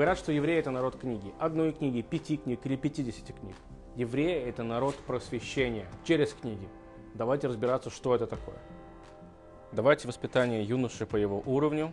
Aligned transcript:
Говорят, 0.00 0.16
что 0.16 0.32
евреи 0.32 0.58
это 0.58 0.70
народ 0.70 0.98
книги. 0.98 1.30
Одной 1.38 1.72
книги, 1.72 2.00
пяти 2.00 2.38
книг 2.38 2.64
или 2.64 2.74
пятидесяти 2.74 3.32
книг. 3.32 3.54
Евреи 3.96 4.34
это 4.48 4.62
народ 4.62 4.96
просвещения 4.96 5.86
через 6.04 6.32
книги. 6.32 6.66
Давайте 7.12 7.48
разбираться, 7.48 7.90
что 7.90 8.14
это 8.14 8.26
такое. 8.26 8.56
Давайте 9.72 10.08
воспитание 10.08 10.64
юноши 10.64 11.04
по 11.04 11.16
его 11.16 11.42
уровню, 11.44 11.92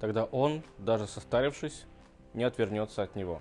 тогда 0.00 0.24
он, 0.24 0.64
даже 0.78 1.06
состарившись, 1.06 1.84
не 2.34 2.42
отвернется 2.42 3.04
от 3.04 3.14
него. 3.14 3.40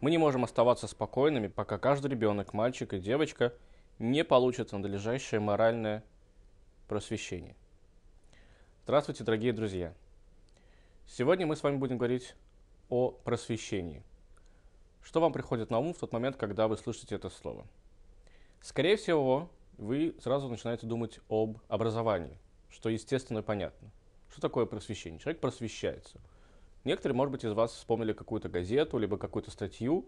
Мы 0.00 0.10
не 0.10 0.18
можем 0.18 0.42
оставаться 0.42 0.88
спокойными, 0.88 1.46
пока 1.46 1.78
каждый 1.78 2.10
ребенок, 2.10 2.54
мальчик 2.54 2.92
и 2.92 2.98
девочка 2.98 3.54
не 4.00 4.24
получат 4.24 4.72
надлежащее 4.72 5.38
моральное 5.38 6.02
просвещение. 6.88 7.54
Здравствуйте, 8.82 9.22
дорогие 9.22 9.52
друзья! 9.52 9.94
Сегодня 11.06 11.46
мы 11.46 11.54
с 11.54 11.62
вами 11.62 11.76
будем 11.76 11.98
говорить 11.98 12.34
о 12.88 13.10
просвещении. 13.10 14.02
Что 15.02 15.20
вам 15.20 15.32
приходит 15.32 15.70
на 15.70 15.78
ум 15.78 15.94
в 15.94 15.98
тот 15.98 16.12
момент, 16.12 16.36
когда 16.36 16.68
вы 16.68 16.76
слышите 16.76 17.14
это 17.14 17.30
слово? 17.30 17.66
Скорее 18.60 18.96
всего, 18.96 19.50
вы 19.76 20.16
сразу 20.22 20.48
начинаете 20.48 20.86
думать 20.86 21.20
об 21.28 21.58
образовании, 21.68 22.36
что 22.68 22.88
естественно 22.88 23.38
и 23.38 23.42
понятно. 23.42 23.90
Что 24.30 24.40
такое 24.40 24.66
просвещение? 24.66 25.20
Человек 25.20 25.40
просвещается– 25.40 26.20
Некоторые, 26.84 27.16
может 27.16 27.32
быть, 27.32 27.44
из 27.44 27.52
вас 27.52 27.72
вспомнили 27.72 28.14
какую-то 28.14 28.48
газету, 28.48 28.98
либо 28.98 29.18
какую-то 29.18 29.50
статью 29.50 30.06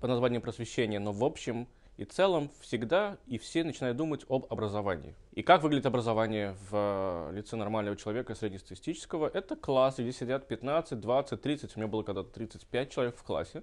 по 0.00 0.06
названию 0.06 0.40
просвещения, 0.40 0.98
но 0.98 1.12
в 1.12 1.24
общем 1.24 1.68
и 1.96 2.04
целом 2.04 2.50
всегда 2.60 3.18
и 3.26 3.38
все 3.38 3.64
начинают 3.64 3.96
думать 3.96 4.24
об 4.28 4.46
образовании. 4.50 5.14
И 5.32 5.42
как 5.42 5.62
выглядит 5.62 5.86
образование 5.86 6.56
в 6.70 7.30
э, 7.30 7.36
лице 7.36 7.56
нормального 7.56 7.96
человека 7.96 8.34
среднестатистического? 8.34 9.30
Это 9.32 9.56
класс, 9.56 9.98
где 9.98 10.12
сидят 10.12 10.48
15, 10.48 10.98
20, 10.98 11.40
30, 11.40 11.76
у 11.76 11.80
меня 11.80 11.88
было 11.88 12.02
когда-то 12.02 12.30
35 12.30 12.90
человек 12.90 13.16
в 13.16 13.22
классе. 13.22 13.62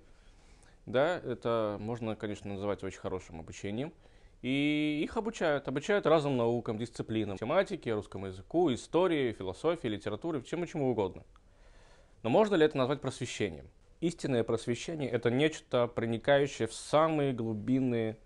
Да, 0.86 1.18
это 1.18 1.78
можно, 1.80 2.16
конечно, 2.16 2.52
называть 2.52 2.84
очень 2.84 3.00
хорошим 3.00 3.40
обучением. 3.40 3.94
И 4.42 5.02
их 5.03 5.18
обучают, 5.18 5.68
обучают 5.68 6.06
разным 6.06 6.38
наукам, 6.38 6.78
дисциплинам, 6.78 7.38
тематике, 7.38 7.94
русскому 7.94 8.28
языку, 8.28 8.73
истории, 8.73 9.34
философии, 9.34 9.88
литературе, 9.88 10.42
чему 10.44 10.66
чему 10.66 10.90
угодно. 10.92 11.23
Но 12.23 12.30
можно 12.30 12.56
ли 12.56 12.66
это 12.66 12.78
назвать 12.78 13.02
просвещением? 13.02 13.68
Истинное 14.02 14.46
просвещение– 14.46 15.09
это 15.12 15.30
нечто, 15.30 15.88
проникающее 15.88 16.70
в 16.70 16.73
самые 16.73 17.34
глубинные 17.34 18.18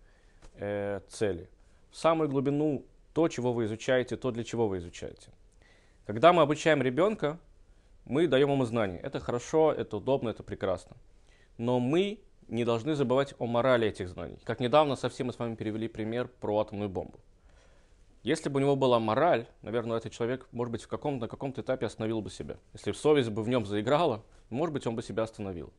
э, 0.56 1.02
цели, 1.10 1.50
в 1.92 1.98
самую 1.98 2.30
глубину 2.30 2.86
то, 3.14 3.28
чего 3.28 3.54
вы 3.54 3.66
изучаете, 3.66 4.18
то, 4.18 4.32
для 4.32 4.44
чего 4.44 4.68
вы 4.68 4.78
изучаете. 4.78 5.30
Когда 6.06 6.34
мы 6.34 6.42
обучаем 6.42 6.82
ребенка, 6.82 7.40
мы 8.06 8.28
даем 8.28 8.52
ему 8.52 8.66
знания. 8.66 9.00
Это 9.00 9.20
хорошо, 9.20 9.72
это 9.72 9.98
удобно, 9.98 10.30
это 10.30 10.44
прекрасно. 10.44 10.98
Но 11.58 11.80
мы 11.80 12.20
не 12.48 12.66
должны 12.66 12.96
забывать 12.96 13.34
о 13.40 13.46
морали 13.46 13.88
этих 13.88 14.10
знаний. 14.10 14.38
Как 14.44 14.60
недавно 14.60 14.96
совсем 14.96 15.28
мы 15.28 15.34
с 15.34 15.40
вами 15.40 15.56
перевели 15.56 15.88
пример 15.88 16.28
про 16.28 16.60
атомную 16.60 16.90
бомбу. 16.90 17.20
Если 18.24 18.50
бы 18.50 18.60
у 18.60 18.62
него 18.62 18.76
была 18.76 19.00
мораль, 19.00 19.48
наверное, 19.62 19.98
этот 19.98 20.14
человек, 20.14 20.48
может 20.52 20.72
быть, 20.72 20.84
в 20.84 20.88
каком 20.88 21.20
на 21.20 21.28
каком-то 21.28 21.62
этапе 21.62 21.86
остановил 21.86 22.22
бы 22.22 22.30
себя. 22.30 22.58
Если 22.74 22.94
совесть 22.94 23.30
бы 23.30 23.44
в 23.44 23.50
нем 23.50 23.66
заиграла, 23.66 24.24
может 24.50 24.74
быть, 24.74 24.88
он 24.88 24.96
бы 24.96 25.04
себя 25.04 25.24
остановил. 25.24 25.74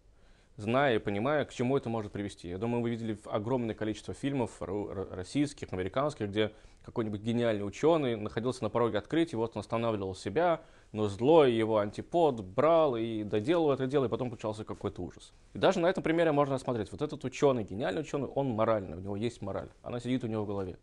Зная 0.57 0.97
и 0.97 0.99
понимая, 0.99 1.45
к 1.45 1.53
чему 1.53 1.77
это 1.77 1.89
может 1.89 2.13
привести. 2.13 2.49
Я 2.49 2.59
думаю, 2.59 2.81
вы 2.81 2.91
видели 2.91 3.19
огромное 3.25 3.75
количество 3.75 4.15
фильмов 4.15 4.53
российских, 4.61 5.73
американских, 5.73 6.29
где 6.29 6.53
какой-нибудь 6.85 7.23
гениальный 7.23 7.67
ученый 7.67 8.15
находился 8.15 8.63
на 8.63 8.71
пороге 8.71 8.99
открытия, 8.99 9.37
вот 9.37 9.57
он 9.57 9.61
останавливал 9.61 10.15
себя, 10.15 10.61
но 10.93 11.09
злой 11.09 11.53
его 11.53 11.79
антипод 11.79 12.41
брал 12.41 12.95
и 12.95 13.25
доделал 13.25 13.73
это 13.73 13.89
дело, 13.89 14.05
и 14.05 14.09
потом 14.09 14.29
получался 14.29 14.65
какой-то 14.65 15.03
ужас. 15.03 15.33
И 15.55 15.59
даже 15.59 15.81
на 15.81 15.89
этом 15.89 16.05
примере 16.05 16.31
можно 16.31 16.57
смотреть. 16.59 16.93
Вот 16.93 17.03
этот 17.03 17.25
ученый, 17.25 17.65
гениальный 17.65 18.03
ученый, 18.03 18.29
он 18.29 18.51
моральный, 18.51 18.97
у 18.99 19.01
него 19.01 19.17
есть 19.17 19.43
мораль, 19.43 19.71
она 19.83 19.99
сидит 19.99 20.23
у 20.23 20.29
него 20.29 20.45
в 20.45 20.47
голове. 20.47 20.79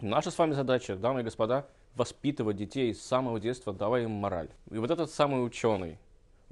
Наша 0.00 0.30
с 0.30 0.38
вами 0.38 0.52
задача, 0.52 0.94
дамы 0.94 1.20
и 1.20 1.24
господа, 1.24 1.66
воспитывать 1.96 2.56
детей 2.56 2.94
с 2.94 3.02
самого 3.02 3.40
детства, 3.40 3.72
давая 3.72 4.04
им 4.04 4.12
мораль. 4.12 4.50
И 4.70 4.78
вот 4.78 4.90
этот 4.90 5.10
самый 5.10 5.44
ученый, 5.44 5.98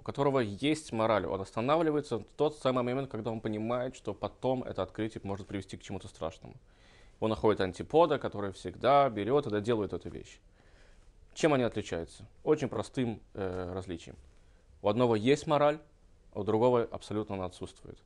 у 0.01 0.03
которого 0.03 0.41
есть 0.41 0.93
мораль, 0.93 1.27
он 1.27 1.43
останавливается 1.43 2.21
в 2.21 2.25
тот 2.39 2.57
самый 2.57 2.83
момент, 2.83 3.11
когда 3.11 3.31
он 3.31 3.43
понимает, 3.43 3.95
что 3.95 4.15
потом 4.15 4.63
это 4.63 4.83
открытие 4.83 5.21
может 5.25 5.47
привести 5.47 5.77
к 5.77 5.83
чему-то 5.83 6.09
страшному. 6.09 6.55
Он 7.21 7.29
находит 7.29 7.61
антипода, 7.61 8.19
который 8.19 8.53
всегда 8.53 9.11
берет 9.11 9.47
и 9.47 9.51
доделывает 9.51 9.93
эту 9.93 10.09
вещь. 10.09 10.41
Чем 11.35 11.53
они 11.53 11.65
отличаются? 11.65 12.25
Очень 12.45 12.71
простым 12.71 13.21
э, 13.35 13.73
различием. 13.75 14.17
У 14.81 14.89
одного 14.89 15.17
есть 15.17 15.47
мораль, 15.47 15.79
а 16.33 16.41
у 16.41 16.45
другого 16.45 16.89
абсолютно 16.91 17.35
она 17.35 17.45
отсутствует. 17.45 17.99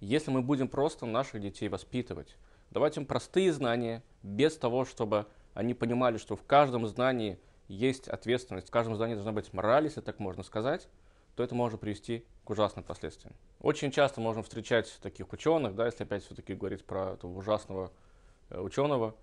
Если 0.00 0.30
мы 0.30 0.40
будем 0.40 0.68
просто 0.68 1.04
наших 1.04 1.42
детей 1.42 1.68
воспитывать, 1.68 2.34
давать 2.70 2.96
им 2.96 3.04
простые 3.04 3.52
знания, 3.52 4.02
без 4.22 4.56
того, 4.56 4.86
чтобы 4.86 5.26
они 5.52 5.74
понимали, 5.74 6.16
что 6.16 6.34
в 6.34 6.44
каждом 6.44 6.86
знании 6.86 7.38
есть 7.68 8.08
ответственность, 8.08 8.68
в 8.68 8.70
каждом 8.70 8.96
знании 8.96 9.16
должна 9.16 9.32
быть 9.32 9.52
мораль, 9.52 9.84
если 9.84 10.00
так 10.00 10.18
можно 10.18 10.42
сказать, 10.42 10.88
то 11.36 11.42
это 11.42 11.54
может 11.54 11.78
привести 11.78 12.24
к 12.44 12.50
ужасным 12.50 12.84
последствиям. 12.84 13.34
Очень 13.60 13.90
часто 13.90 14.20
можно 14.20 14.42
встречать 14.42 14.98
таких 15.02 15.32
ученых, 15.32 15.74
да, 15.74 15.86
если 15.86 16.04
опять 16.04 16.24
все-таки 16.24 16.54
говорить 16.54 16.84
про 16.84 17.12
этого 17.12 17.38
ужасного 17.38 17.92
э, 18.48 18.58
ученого, 18.58 19.14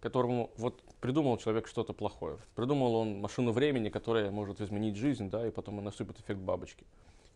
которому 0.00 0.52
вот 0.56 0.82
придумал 1.00 1.38
человек 1.38 1.66
что-то 1.66 1.92
плохое. 1.92 2.38
Придумал 2.54 2.94
он 2.94 3.20
машину 3.20 3.50
времени, 3.50 3.88
которая 3.88 4.30
может 4.30 4.60
изменить 4.60 4.96
жизнь, 4.96 5.28
да, 5.28 5.46
и 5.46 5.50
потом 5.50 5.82
наступит 5.82 6.20
эффект 6.20 6.40
бабочки. 6.40 6.86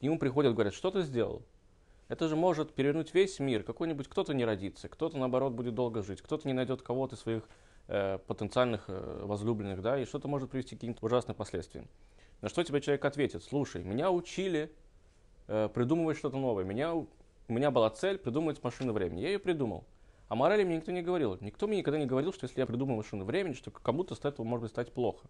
Ему 0.01 0.19
приходят, 0.19 0.55
говорят, 0.55 0.75
что 0.75 0.91
ты 0.91 1.03
сделал? 1.03 1.43
Это 2.09 2.29
же 2.29 2.37
может 2.37 2.73
перевернуть 2.73 3.15
весь 3.15 3.39
мир. 3.39 3.63
Какой-нибудь 3.63 4.09
кто-то 4.09 4.35
не 4.35 4.45
родится, 4.45 4.89
кто-то, 4.89 5.17
наоборот, 5.19 5.53
будет 5.53 5.75
долго 5.75 6.03
жить, 6.03 6.23
кто-то 6.23 6.47
не 6.47 6.55
найдет 6.55 6.83
кого-то 6.83 7.17
своих 7.17 7.49
э, 7.89 8.19
потенциальных 8.27 8.85
э, 8.89 9.23
возлюбленных, 9.25 9.83
да, 9.83 9.99
и 9.99 10.05
что-то 10.05 10.29
может 10.29 10.51
привести 10.51 10.77
к 10.77 10.81
каким-то 10.81 11.05
ужасным 11.05 11.37
последствиям. 11.37 11.89
На 12.41 12.49
что 12.49 12.63
тебе 12.65 12.81
человек 12.81 13.05
ответит? 13.05 13.43
Слушай, 13.43 13.83
меня 13.83 14.11
учили 14.11 14.73
э, 15.49 15.69
придумывать 15.73 16.17
что-то 16.17 16.39
новое. 16.39 16.65
Меня, 16.65 16.95
у 16.95 17.07
меня 17.49 17.71
была 17.71 17.91
цель 17.91 18.19
придумать 18.19 18.63
машину 18.63 18.93
времени. 18.93 19.21
Я 19.21 19.29
ее 19.29 19.39
придумал. 19.39 19.85
А 20.29 20.37
морали 20.37 20.65
мне 20.65 20.77
никто 20.77 20.93
не 20.93 21.03
говорил. 21.03 21.37
Никто 21.41 21.67
мне 21.67 21.79
никогда 21.79 21.99
не 21.99 22.07
говорил, 22.07 22.33
что 22.33 22.47
если 22.47 22.61
я 22.61 22.67
придумал 22.67 22.97
машину 22.97 23.25
времени, 23.25 23.53
что 23.53 23.71
кому-то 23.71 24.15
с 24.15 24.25
этого 24.25 24.47
может 24.47 24.63
быть 24.63 24.71
стать 24.71 24.93
плохо. 24.93 25.27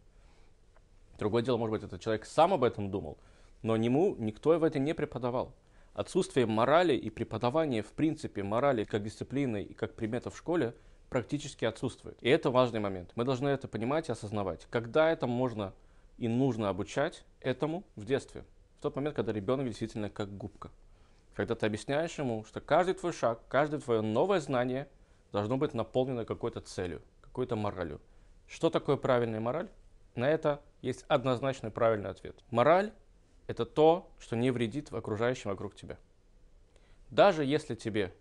Другое 1.18 1.42
дело, 1.42 1.56
может 1.56 1.72
быть, 1.72 1.82
этот 1.82 2.00
человек 2.00 2.24
сам 2.26 2.54
об 2.54 2.64
этом 2.64 2.90
думал, 2.90 3.18
но 3.62 3.76
ему 3.76 4.14
никто 4.18 4.58
в 4.58 4.62
это 4.64 4.78
не 4.78 4.94
преподавал. 4.94 5.54
Отсутствие 5.94 6.46
морали 6.46 6.94
и 6.94 7.10
преподавание, 7.10 7.82
в 7.82 7.92
принципе, 7.92 8.42
морали 8.42 8.84
как 8.84 9.02
дисциплины 9.02 9.62
и 9.62 9.74
как 9.74 9.94
предмета 9.94 10.30
в 10.30 10.38
школе 10.38 10.74
практически 11.08 11.64
отсутствует. 11.64 12.16
И 12.22 12.28
это 12.28 12.50
важный 12.50 12.80
момент. 12.80 13.10
Мы 13.16 13.24
должны 13.24 13.48
это 13.48 13.68
понимать 13.68 14.08
и 14.08 14.12
осознавать. 14.12 14.66
Когда 14.70 15.10
это 15.10 15.26
можно 15.26 15.74
и 16.20 16.28
нужно 16.28 16.68
обучать 16.68 17.24
этому 17.40 17.82
в 17.96 18.04
детстве. 18.04 18.44
В 18.78 18.82
тот 18.82 18.94
момент, 18.94 19.16
когда 19.16 19.32
ребенок 19.32 19.66
действительно 19.66 20.10
как 20.10 20.36
губка. 20.36 20.70
Когда 21.34 21.54
ты 21.54 21.66
объясняешь 21.66 22.18
ему, 22.18 22.44
что 22.44 22.60
каждый 22.60 22.94
твой 22.94 23.12
шаг, 23.12 23.40
каждое 23.48 23.80
твое 23.80 24.02
новое 24.02 24.40
знание 24.40 24.86
должно 25.32 25.56
быть 25.56 25.72
наполнено 25.72 26.26
какой-то 26.26 26.60
целью, 26.60 27.00
какой-то 27.22 27.56
моралью. 27.56 28.00
Что 28.46 28.68
такое 28.68 28.96
правильная 28.96 29.40
мораль? 29.40 29.70
На 30.14 30.28
это 30.28 30.60
есть 30.82 31.04
однозначный 31.08 31.70
правильный 31.70 32.10
ответ. 32.10 32.36
Мораль 32.50 32.92
это 33.46 33.64
то, 33.64 34.08
что 34.18 34.36
не 34.36 34.50
вредит 34.50 34.92
окружающим 34.92 35.50
вокруг 35.50 35.74
тебя. 35.74 35.98
Даже 37.10 37.44
если 37.44 37.74
тебе 37.74 38.14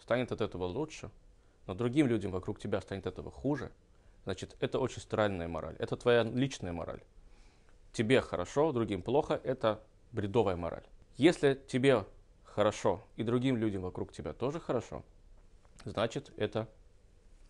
станет 0.00 0.30
от 0.32 0.40
этого 0.40 0.64
лучше, 0.64 1.10
но 1.66 1.74
другим 1.74 2.06
людям 2.06 2.30
вокруг 2.30 2.60
тебя 2.60 2.80
станет 2.80 3.06
от 3.06 3.14
этого 3.14 3.30
хуже, 3.30 3.72
значит, 4.24 4.56
это 4.60 4.78
очень 4.78 5.02
странная 5.02 5.48
мораль. 5.48 5.76
Это 5.80 5.96
твоя 5.96 6.22
личная 6.22 6.72
мораль. 6.72 7.02
Тебе 7.92 8.20
хорошо, 8.20 8.72
другим 8.72 9.02
плохо, 9.02 9.40
это 9.42 9.82
бредовая 10.12 10.56
мораль. 10.56 10.84
Если 11.16 11.60
тебе 11.66 12.04
хорошо 12.44 13.02
и 13.16 13.22
другим 13.22 13.56
людям 13.56 13.82
вокруг 13.82 14.12
тебя 14.12 14.32
тоже 14.32 14.60
хорошо, 14.60 15.02
значит, 15.84 16.32
это 16.36 16.68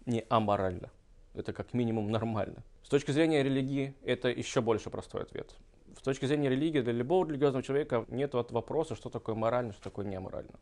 не 0.07 0.25
аморально. 0.29 0.91
Это 1.35 1.53
как 1.53 1.75
минимум 1.75 2.11
нормально. 2.11 2.63
С 2.83 2.89
точки 2.89 3.11
зрения 3.13 3.43
религии, 3.43 3.95
это 4.03 4.29
еще 4.29 4.61
больше 4.61 4.91
простой 4.91 5.23
ответ 5.23 5.57
с 6.01 6.03
точки 6.03 6.25
зрения 6.25 6.49
религии, 6.49 6.81
для 6.81 6.93
любого 6.93 7.27
религиозного 7.27 7.63
человека 7.63 8.05
нет 8.09 8.35
вот 8.35 8.53
вопроса, 8.53 8.95
что 8.95 9.11
такое 9.11 9.35
морально, 9.35 9.73
что 9.73 9.83
такое 9.83 10.07
неморально. 10.07 10.59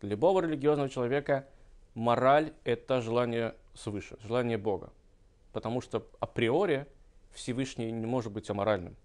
Для 0.00 0.10
любого 0.10 0.40
религиозного 0.40 0.88
человека 0.88 1.46
мораль– 1.94 2.52
это 2.64 3.00
желание 3.00 3.54
свыше, 3.74 4.16
желание 4.22 4.58
Бога. 4.58 4.90
Потому 5.52 5.80
что 5.80 6.06
априори 6.18 6.86
Всевышний 7.32 7.92
не 7.92 8.06
может 8.06 8.32
быть 8.32 8.48
аморальным. 8.50 8.96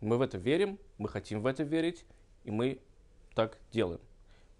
Мы 0.00 0.16
в 0.16 0.22
это 0.22 0.38
верим, 0.38 0.78
мы 0.98 1.08
хотим 1.08 1.42
в 1.42 1.46
это 1.46 1.62
верить, 1.62 2.04
и 2.44 2.50
мы 2.50 2.80
так 3.34 3.58
делаем. 3.72 4.00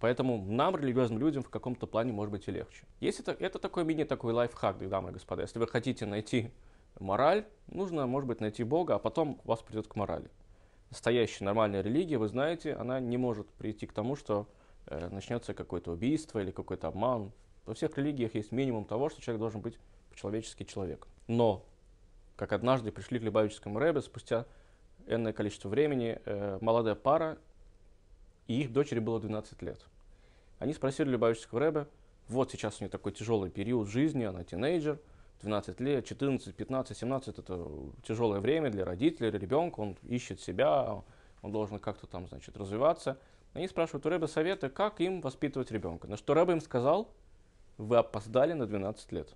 Поэтому 0.00 0.40
нам, 0.44 0.76
религиозным 0.76 1.18
людям, 1.18 1.42
в 1.42 1.50
каком-то 1.50 1.86
плане 1.86 2.12
может 2.12 2.30
быть 2.30 2.46
и 2.46 2.52
легче. 2.52 2.84
Есть 3.00 3.20
это, 3.20 3.32
это 3.32 3.58
такой 3.58 3.84
мини 3.84 4.04
такой 4.04 4.32
лайфхак, 4.32 4.88
дамы 4.88 5.10
и 5.10 5.12
господа. 5.12 5.42
Если 5.42 5.58
вы 5.58 5.66
хотите 5.66 6.06
найти 6.06 6.52
мораль, 7.00 7.44
нужно, 7.66 8.06
может 8.06 8.28
быть, 8.28 8.40
найти 8.40 8.62
Бога, 8.62 8.94
а 8.94 8.98
потом 8.98 9.40
вас 9.44 9.60
придет 9.60 9.88
к 9.88 9.96
морали. 9.96 10.30
настоящая 10.90 11.44
нормальная 11.44 11.82
религия, 11.82 12.18
вы 12.18 12.28
знаете, 12.28 12.74
она 12.74 13.00
не 13.00 13.16
может 13.16 13.48
прийти 13.50 13.86
к 13.86 13.92
тому, 13.92 14.16
что 14.16 14.48
э, 14.86 15.08
начнется 15.10 15.52
какое-то 15.54 15.92
убийство 15.92 16.38
или 16.38 16.50
какой-то 16.50 16.88
обман. 16.88 17.32
Во 17.66 17.74
всех 17.74 17.98
религиях 17.98 18.34
есть 18.34 18.52
минимум 18.52 18.84
того, 18.84 19.10
что 19.10 19.20
человек 19.20 19.40
должен 19.40 19.60
быть 19.60 19.78
по-человечески 20.10 20.62
человек. 20.62 21.06
Но, 21.26 21.64
как 22.36 22.52
однажды 22.52 22.92
пришли 22.92 23.18
к 23.18 23.22
Любавическому 23.22 23.78
Рэбе, 23.78 24.00
спустя 24.00 24.46
энное 25.08 25.32
количество 25.32 25.68
времени, 25.68 26.20
э, 26.24 26.58
молодая 26.60 26.94
пара, 26.94 27.38
и 28.46 28.60
их 28.62 28.72
дочери 28.72 28.98
было 28.98 29.20
12 29.20 29.62
лет. 29.62 29.80
Они 30.58 30.72
спросили 30.72 31.08
Любавического 31.08 31.60
Рэбе, 31.60 31.86
вот 32.28 32.50
сейчас 32.50 32.80
у 32.80 32.84
нее 32.84 32.90
такой 32.90 33.12
тяжелый 33.12 33.50
период 33.50 33.88
жизни, 33.88 34.24
она 34.24 34.44
тинейджер, 34.44 34.98
12 35.42 35.80
лет, 35.80 36.04
14, 36.04 36.54
15, 36.54 36.96
17 36.96 37.38
это 37.38 37.66
тяжелое 38.02 38.40
время 38.40 38.70
для 38.70 38.84
родителей, 38.84 39.30
для 39.30 39.38
ребенка, 39.38 39.80
он 39.80 39.96
ищет 40.02 40.40
себя, 40.40 41.02
он 41.42 41.52
должен 41.52 41.78
как-то 41.78 42.06
там, 42.06 42.26
значит, 42.26 42.56
развиваться. 42.56 43.18
Они 43.54 43.68
спрашивают 43.68 44.04
у 44.04 44.08
Рэба 44.08 44.26
совета, 44.26 44.68
как 44.68 45.00
им 45.00 45.20
воспитывать 45.20 45.70
ребенка. 45.70 46.06
На 46.08 46.16
что 46.16 46.34
Рэба 46.34 46.52
им 46.52 46.60
сказал, 46.60 47.08
вы 47.76 47.96
опоздали 47.96 48.52
на 48.52 48.66
12 48.66 49.12
лет. 49.12 49.28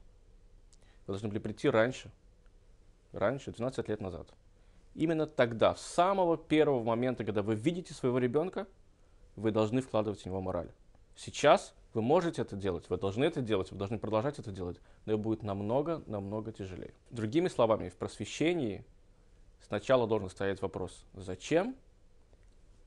Вы 1.06 1.14
должны 1.14 1.28
были 1.28 1.38
прийти 1.38 1.68
раньше, 1.70 2.10
раньше, 3.12 3.52
12 3.52 3.88
лет 3.88 4.00
назад. 4.00 4.28
Именно 4.94 5.26
тогда, 5.26 5.74
с 5.74 5.80
самого 5.80 6.36
первого 6.36 6.82
момента, 6.82 7.24
когда 7.24 7.42
вы 7.42 7.54
видите 7.54 7.94
своего 7.94 8.18
ребенка, 8.18 8.66
вы 9.36 9.50
должны 9.50 9.80
вкладывать 9.80 10.20
в 10.20 10.26
него 10.26 10.40
мораль. 10.40 10.70
Сейчас 11.16 11.74
вы 11.94 12.02
можете 12.02 12.42
это 12.42 12.56
делать, 12.56 12.88
вы 12.88 12.98
должны 12.98 13.24
это 13.24 13.40
делать, 13.40 13.70
вы 13.70 13.78
должны 13.78 13.98
продолжать 13.98 14.38
это 14.38 14.50
делать, 14.50 14.78
но 15.04 15.14
это 15.14 15.22
будет 15.22 15.42
намного, 15.42 16.02
намного 16.06 16.52
тяжелее. 16.52 16.94
Другими 17.10 17.48
словами, 17.48 17.88
в 17.88 17.96
просвещении 17.96 18.84
сначала 19.66 20.06
должен 20.06 20.30
стоять 20.30 20.60
вопрос 20.62 21.04
«зачем?», 21.14 21.76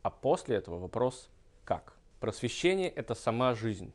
а 0.01 0.09
после 0.09 0.57
этого 0.57 0.77
вопрос 0.77 1.29
«как?». 1.63 1.95
Просвещение– 2.19 2.89
это 2.95 3.15
сама 3.15 3.53
жизнь. 3.55 3.91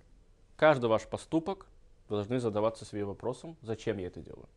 Каждый 0.56 0.86
ваш 0.86 1.06
поступок 1.06 1.66
вы 2.08 2.16
должны 2.16 2.38
задаваться 2.40 2.84
себе 2.84 3.04
вопросом 3.04 3.56
«зачем 3.62 3.98
я 3.98 4.08
это 4.08 4.20
делаю?». 4.20 4.48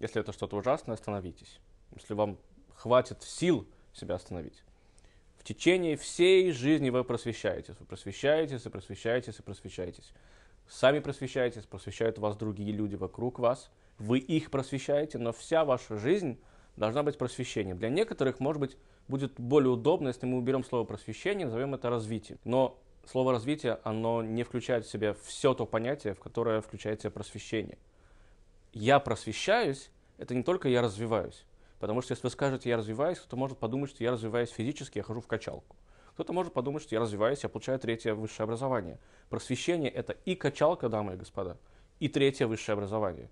Если 0.00 0.20
это 0.20 0.32
что-то 0.32 0.56
ужасное, 0.56 0.94
остановитесь. 0.94 1.60
Если 1.94 2.14
вам 2.14 2.38
хватит 2.74 3.22
сил 3.22 3.66
себя 3.92 4.16
остановить, 4.16 4.62
в 5.38 5.44
течение 5.44 5.96
всей 5.96 6.52
жизни 6.52 6.90
вы 6.90 7.02
просвещаетесь. 7.02 7.74
Вы 7.80 7.86
просвещаетесь 7.86 8.64
и 8.64 8.68
просвещаетесь 8.68 9.38
и 9.38 9.42
просвещаетесь. 9.42 10.12
Сами 10.68 11.00
просвещаетесь, 11.00 11.64
просвещают 11.64 12.18
вас 12.18 12.36
другие 12.36 12.70
люди 12.70 12.94
вокруг 12.94 13.40
вас. 13.40 13.70
Вы 13.98 14.18
их 14.18 14.50
просвещаете, 14.50 15.18
но 15.18 15.32
вся 15.32 15.64
ваша 15.64 15.98
жизнь 15.98 16.38
должна 16.76 17.02
быть 17.02 17.18
просвещением. 17.18 17.76
Для 17.76 17.88
некоторых, 17.88 18.40
может 18.40 18.60
быть, 18.60 18.76
будет 19.08 19.32
более 19.38 19.70
удобно, 19.70 20.08
если 20.08 20.26
мы 20.26 20.38
уберем 20.38 20.64
слово 20.64 20.84
просвещение, 20.84 21.46
назовем 21.46 21.74
это 21.74 21.90
развитие. 21.90 22.38
Но 22.44 22.78
слово 23.04 23.32
развитие, 23.32 23.78
оно 23.84 24.22
не 24.22 24.44
включает 24.44 24.86
в 24.86 24.90
себя 24.90 25.14
все 25.24 25.54
то 25.54 25.66
понятие, 25.66 26.14
в 26.14 26.20
которое 26.20 26.60
включает 26.60 27.00
в 27.00 27.02
себя 27.02 27.10
просвещение. 27.10 27.78
Я 28.72 29.00
просвещаюсь, 29.00 29.90
это 30.18 30.34
не 30.34 30.42
только 30.42 30.68
я 30.68 30.82
развиваюсь. 30.82 31.44
Потому 31.82 32.00
что 32.00 32.12
если 32.12 32.22
вы 32.22 32.30
скажете, 32.30 32.68
я 32.68 32.76
развиваюсь, 32.76 33.18
кто-то 33.18 33.34
может 33.34 33.58
подумать, 33.58 33.90
что 33.90 34.04
я 34.04 34.12
развиваюсь 34.12 34.50
физически, 34.50 34.98
я 34.98 35.02
хожу 35.02 35.20
в 35.20 35.26
качалку. 35.26 35.74
Кто-то 36.14 36.32
может 36.32 36.52
подумать, 36.52 36.84
что 36.84 36.94
я 36.94 37.00
развиваюсь, 37.00 37.42
я 37.42 37.48
получаю 37.48 37.80
третье 37.80 38.14
высшее 38.14 38.44
образование. 38.44 39.00
Просвещение– 39.28 39.90
это 39.90 40.12
и 40.24 40.36
качалка, 40.36 40.88
дамы 40.88 41.14
и 41.14 41.16
господа, 41.16 41.58
и 41.98 42.08
третье 42.08 42.46
высшее 42.46 42.74
образование. 42.74 43.30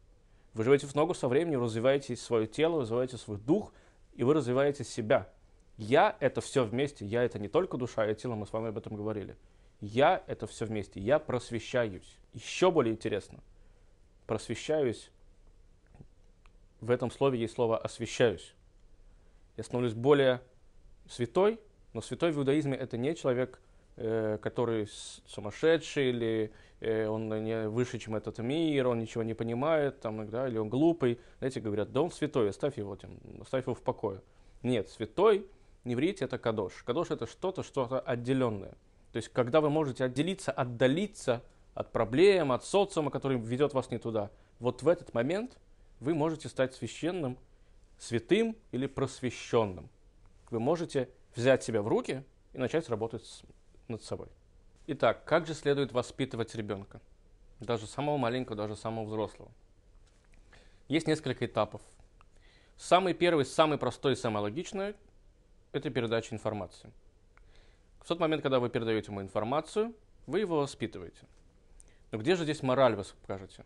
Вы 0.54 0.64
живете 0.64 0.88
в 0.88 0.96
ногу 0.96 1.14
со 1.14 1.28
временем, 1.28 1.62
развиваете 1.62 2.16
свое 2.16 2.48
тело, 2.48 2.80
развиваете 2.80 3.18
свой 3.18 3.38
дух, 3.38 3.72
и 4.14 4.24
вы 4.24 4.34
развиваете 4.34 4.82
себя. 4.82 5.28
Я– 5.76 6.16
это 6.18 6.40
все 6.40 6.64
вместе. 6.64 7.06
Я– 7.06 7.22
это 7.24 7.38
не 7.38 7.46
только 7.46 7.76
душа 7.76 8.04
и 8.10 8.16
тело, 8.16 8.34
мы 8.34 8.48
с 8.48 8.52
вами 8.52 8.70
об 8.70 8.78
этом 8.78 8.96
говорили. 8.96 9.36
Я– 9.80 10.24
это 10.26 10.48
все 10.48 10.66
вместе. 10.66 10.98
Я 10.98 11.20
просвещаюсь. 11.20 12.18
Еще 12.32 12.72
более 12.72 12.94
интересно. 12.94 13.38
Просвещаюсь 14.26 15.12
в 16.80 16.90
этом 16.90 17.10
слове 17.10 17.38
есть 17.38 17.54
слово 17.54 17.78
«освящаюсь». 17.78 18.54
Я 19.56 19.64
становлюсь 19.64 19.92
более 19.92 20.40
святой, 21.08 21.60
но 21.92 22.00
святой 22.00 22.32
в 22.32 22.38
иудаизме 22.38 22.76
это 22.76 22.96
не 22.96 23.14
человек, 23.14 23.60
э, 23.96 24.38
который 24.40 24.88
сумасшедший 25.26 26.10
или 26.10 26.52
э, 26.80 27.06
он 27.06 27.28
не 27.44 27.68
выше, 27.68 27.98
чем 27.98 28.14
этот 28.14 28.38
мир, 28.38 28.88
он 28.88 28.98
ничего 28.98 29.22
не 29.22 29.34
понимает, 29.34 30.00
там, 30.00 30.28
да, 30.30 30.48
или 30.48 30.56
он 30.56 30.68
глупый. 30.70 31.20
Знаете, 31.38 31.60
говорят, 31.60 31.92
да 31.92 32.02
он 32.02 32.10
святой, 32.10 32.48
оставь 32.48 32.78
его, 32.78 32.96
там, 32.96 33.10
оставь 33.40 33.64
его 33.64 33.74
в 33.74 33.82
покое. 33.82 34.22
Нет, 34.62 34.88
святой, 34.88 35.46
не 35.84 35.96
врите, 35.96 36.24
это 36.24 36.38
кадош. 36.38 36.82
Кадош 36.84 37.10
это 37.10 37.26
что-то, 37.26 37.62
что-то 37.62 38.00
отделенное. 38.00 38.74
То 39.12 39.16
есть, 39.16 39.28
когда 39.28 39.60
вы 39.60 39.68
можете 39.68 40.04
отделиться, 40.04 40.52
отдалиться 40.52 41.42
от 41.74 41.92
проблем, 41.92 42.52
от 42.52 42.64
социума, 42.64 43.10
который 43.10 43.38
ведет 43.38 43.74
вас 43.74 43.90
не 43.90 43.98
туда, 43.98 44.30
вот 44.58 44.82
в 44.82 44.88
этот 44.88 45.12
момент– 45.12 45.58
вы 46.00 46.14
можете 46.14 46.48
стать 46.48 46.74
священным, 46.74 47.38
святым 47.98 48.56
или 48.72 48.86
просвещенным. 48.86 49.88
Вы 50.50 50.58
можете 50.58 51.10
взять 51.36 51.62
себя 51.62 51.82
в 51.82 51.88
руки 51.88 52.24
и 52.52 52.58
начать 52.58 52.88
работать 52.88 53.24
с, 53.24 53.42
над 53.86 54.02
собой. 54.02 54.28
Итак, 54.86 55.24
как 55.24 55.46
же 55.46 55.54
следует 55.54 55.92
воспитывать 55.92 56.54
ребенка? 56.54 57.00
Даже 57.60 57.86
самого 57.86 58.16
маленького, 58.16 58.56
даже 58.56 58.74
самого 58.74 59.04
взрослого. 59.04 59.50
Есть 60.88 61.06
несколько 61.06 61.46
этапов. 61.46 61.82
Самый 62.76 63.12
первый, 63.12 63.44
самый 63.44 63.76
простой 63.76 64.14
и 64.14 64.16
самый 64.16 64.40
логичный– 64.40 64.96
это 65.72 65.90
передача 65.90 66.34
информации. 66.34 66.90
В 68.00 68.08
тот 68.08 68.18
момент, 68.18 68.42
когда 68.42 68.58
вы 68.58 68.70
передаете 68.70 69.12
ему 69.12 69.20
информацию, 69.20 69.94
вы 70.26 70.40
его 70.40 70.58
воспитываете. 70.58 71.20
Но 72.10 72.18
где 72.18 72.34
же 72.34 72.44
здесь 72.44 72.62
мораль, 72.62 72.96
вы 72.96 73.04
скажете? 73.04 73.64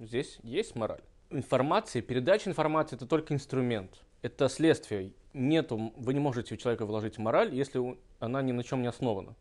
Здесь 0.00 0.38
есть 0.42 0.74
мораль 0.74 1.00
информации, 1.34 2.00
передача 2.00 2.48
информации– 2.48 2.96
это 2.96 3.06
только 3.06 3.34
инструмент. 3.34 3.90
Это 4.22 4.48
следствие. 4.48 5.12
Нету, 5.32 5.92
вы 5.96 6.14
не 6.14 6.20
можете 6.20 6.54
у 6.54 6.56
человека 6.56 6.86
вложить 6.86 7.18
мораль, 7.18 7.54
если 7.54 7.98
она 8.20 8.40
ни 8.42 8.52
на 8.52 8.62
чем 8.62 8.82
не 8.82 8.88
основана. 8.88 9.34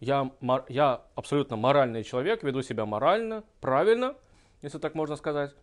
Я, 0.00 0.32
я 0.68 1.02
абсолютно 1.14 1.56
моральный 1.56 2.02
человек, 2.02 2.42
веду 2.42 2.62
себя 2.62 2.86
морально, 2.86 3.44
правильно, 3.60 4.16
если 4.62 4.78
так 4.78 4.94
можно 4.94 5.16
сказать. 5.16 5.54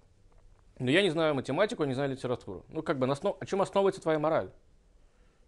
Но 0.79 0.89
я 0.89 1.01
не 1.01 1.09
знаю 1.09 1.35
математику, 1.35 1.83
не 1.83 1.93
знаю 1.93 2.11
литературу. 2.11 2.65
Ну, 2.69 2.81
как 2.81 2.97
бы, 2.97 3.05
на 3.05 3.13
основ... 3.13 3.35
о 3.39 3.45
чем 3.45 3.61
основывается 3.61 4.01
твоя 4.01 4.17
мораль? 4.17 4.49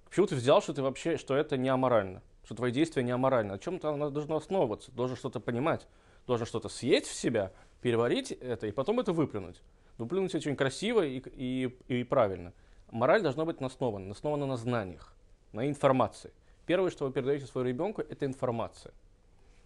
Почему 0.09 0.27
ты 0.27 0.35
взял, 0.35 0.61
что 0.61 0.73
ты 0.73 0.83
вообще, 0.83 1.17
что 1.17 1.35
это 1.35 1.57
не 1.57 1.69
аморально? 1.69 2.21
Что 2.43 2.55
твои 2.55 2.71
действия 2.71 3.01
не 3.03 3.11
аморальны? 3.11 3.53
О 3.53 3.57
чем-то 3.57 3.89
оно 3.89 4.09
должно 4.09 4.35
основываться, 4.35 4.91
должен 4.91 5.17
что-то 5.17 5.39
понимать, 5.39 5.87
должен 6.27 6.45
что-то 6.45 6.69
съесть 6.69 7.07
в 7.07 7.13
себя, 7.13 7.51
переварить 7.81 8.31
это 8.31 8.67
и 8.67 8.71
потом 8.71 8.99
это 8.99 9.11
выплюнуть. 9.11 9.61
Выплюнуть 9.97 10.33
очень 10.33 10.55
красиво 10.55 11.05
и, 11.05 11.19
и, 11.19 11.77
и 11.87 12.03
правильно. 12.03 12.53
Мораль 12.91 13.21
должна 13.21 13.45
быть 13.45 13.61
основана, 13.61 14.11
основана 14.11 14.45
на 14.45 14.57
знаниях, 14.57 15.13
на 15.51 15.67
информации. 15.67 16.31
Первое, 16.65 16.91
что 16.91 17.05
вы 17.05 17.11
передаете 17.11 17.45
своему 17.45 17.69
ребенку, 17.69 18.01
это 18.01 18.25
информация, 18.25 18.93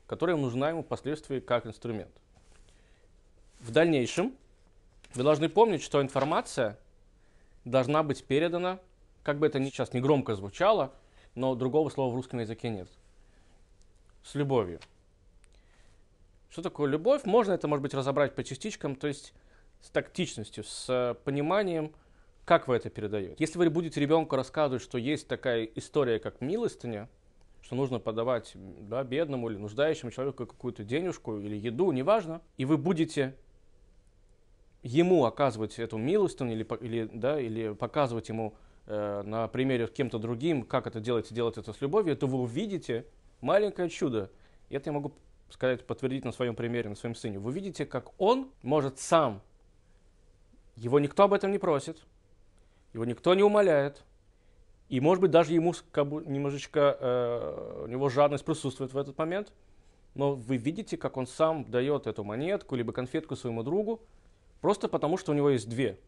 которая 0.07 0.35
нужна 0.35 0.69
ему 0.69 0.83
впоследствии 0.83 1.39
как 1.39 1.65
инструмент. 1.65 2.11
В 3.59 3.71
дальнейшем 3.71 4.35
вы 5.13 5.23
должны 5.23 5.49
помнить, 5.49 5.81
что 5.81 6.01
информация 6.01 6.77
должна 7.65 8.03
быть 8.03 8.23
передана, 8.23 8.79
как 9.23 9.39
бы 9.39 9.47
это 9.47 9.63
сейчас 9.63 9.93
не 9.93 9.99
громко 9.99 10.35
звучало, 10.35 10.93
но 11.35 11.53
другого 11.55 11.89
слова 11.89 12.11
в 12.11 12.15
русском 12.15 12.39
языке 12.39 12.69
нет, 12.69 12.89
с 14.23 14.35
любовью. 14.35 14.79
Что 16.49 16.61
такое 16.61 16.89
любовь? 16.89 17.25
Можно 17.25 17.53
это, 17.53 17.67
может 17.67 17.83
быть, 17.83 17.93
разобрать 17.93 18.35
по 18.35 18.43
частичкам, 18.43 18.95
то 18.95 19.07
есть 19.07 19.33
с 19.81 19.89
тактичностью, 19.89 20.63
с 20.63 21.17
пониманием, 21.23 21.93
как 22.45 22.67
вы 22.67 22.75
это 22.75 22.89
передаете. 22.89 23.35
Если 23.39 23.57
вы 23.57 23.69
будете 23.69 23.99
ребенку 23.99 24.35
рассказывать, 24.35 24.81
что 24.81 24.97
есть 24.97 25.27
такая 25.27 25.65
история, 25.65 26.19
как 26.19 26.39
милостыня, 26.41 27.09
что 27.61 27.75
нужно 27.75 27.99
подавать 27.99 28.53
да, 28.55 29.03
бедному 29.03 29.49
или 29.49 29.57
нуждающему 29.57 30.11
человеку 30.11 30.45
какую-то 30.45 30.83
денежку 30.83 31.37
или 31.39 31.57
еду, 31.57 31.91
неважно, 31.91 32.41
и 32.55 32.63
вы 32.63 32.77
будете 32.77 33.35
ему 34.83 35.25
оказывать 35.25 35.77
эту 35.79 35.97
милостыню 35.97 36.53
или, 36.53 36.67
или, 36.79 37.09
да, 37.11 37.39
или 37.39 37.73
показывать 37.73 38.29
ему 38.29 38.53
э, 38.85 39.23
на 39.23 39.49
примере 39.49 39.87
с 39.87 39.91
кем-то 39.91 40.17
другим, 40.17 40.63
как 40.63 40.87
это 40.87 41.01
делать 41.01 41.33
делать 41.33 41.57
это 41.57 41.73
с 41.73 41.81
любовью, 41.81 42.15
то 42.15 42.27
вы 42.27 42.39
увидите 42.39 43.05
маленькое 43.41 43.89
чудо. 43.89 44.31
И 44.69 44.75
это 44.75 44.89
я 44.89 44.93
могу 44.93 45.11
сказать, 45.49 45.85
подтвердить 45.85 46.25
на 46.25 46.31
своем 46.31 46.55
примере, 46.55 46.89
на 46.89 46.95
своем 46.95 47.15
сыне. 47.15 47.39
Вы 47.39 47.51
видите, 47.51 47.85
как 47.85 48.11
он 48.19 48.51
может 48.61 48.99
сам, 48.99 49.41
его 50.77 50.99
никто 50.99 51.23
об 51.23 51.33
этом 51.33 51.51
не 51.51 51.57
просит, 51.57 51.99
его 52.93 53.03
никто 53.03 53.33
не 53.33 53.43
умоляет, 53.43 54.03
и, 54.89 55.01
может 55.01 55.21
быть, 55.21 55.31
даже 55.31 55.53
ему 55.53 55.73
как 55.91 56.07
бы, 56.07 56.23
немножечко, 56.25 56.97
э, 56.99 57.81
у 57.85 57.87
него 57.87 58.07
жадность 58.07 58.45
присутствует 58.45 58.93
в 58.93 58.97
этот 58.97 59.17
момент, 59.17 59.51
но 60.15 60.33
вы 60.33 60.57
видите, 60.57 60.95
как 60.95 61.17
он 61.17 61.27
сам 61.27 61.65
дает 61.69 62.07
эту 62.07 62.23
монетку, 62.23 62.75
либо 62.75 62.93
конфетку 62.93 63.35
своему 63.35 63.63
другу, 63.63 64.01
просто 64.61 64.87
потому, 64.87 65.17
что 65.17 65.33
у 65.33 65.35
него 65.35 65.49
есть 65.49 65.67
две. 65.67 65.99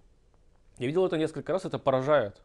Я 0.78 0.88
видел 0.88 1.06
это 1.06 1.18
несколько 1.18 1.52
раз, 1.52 1.66
это 1.66 1.78
поражает. 1.78 2.42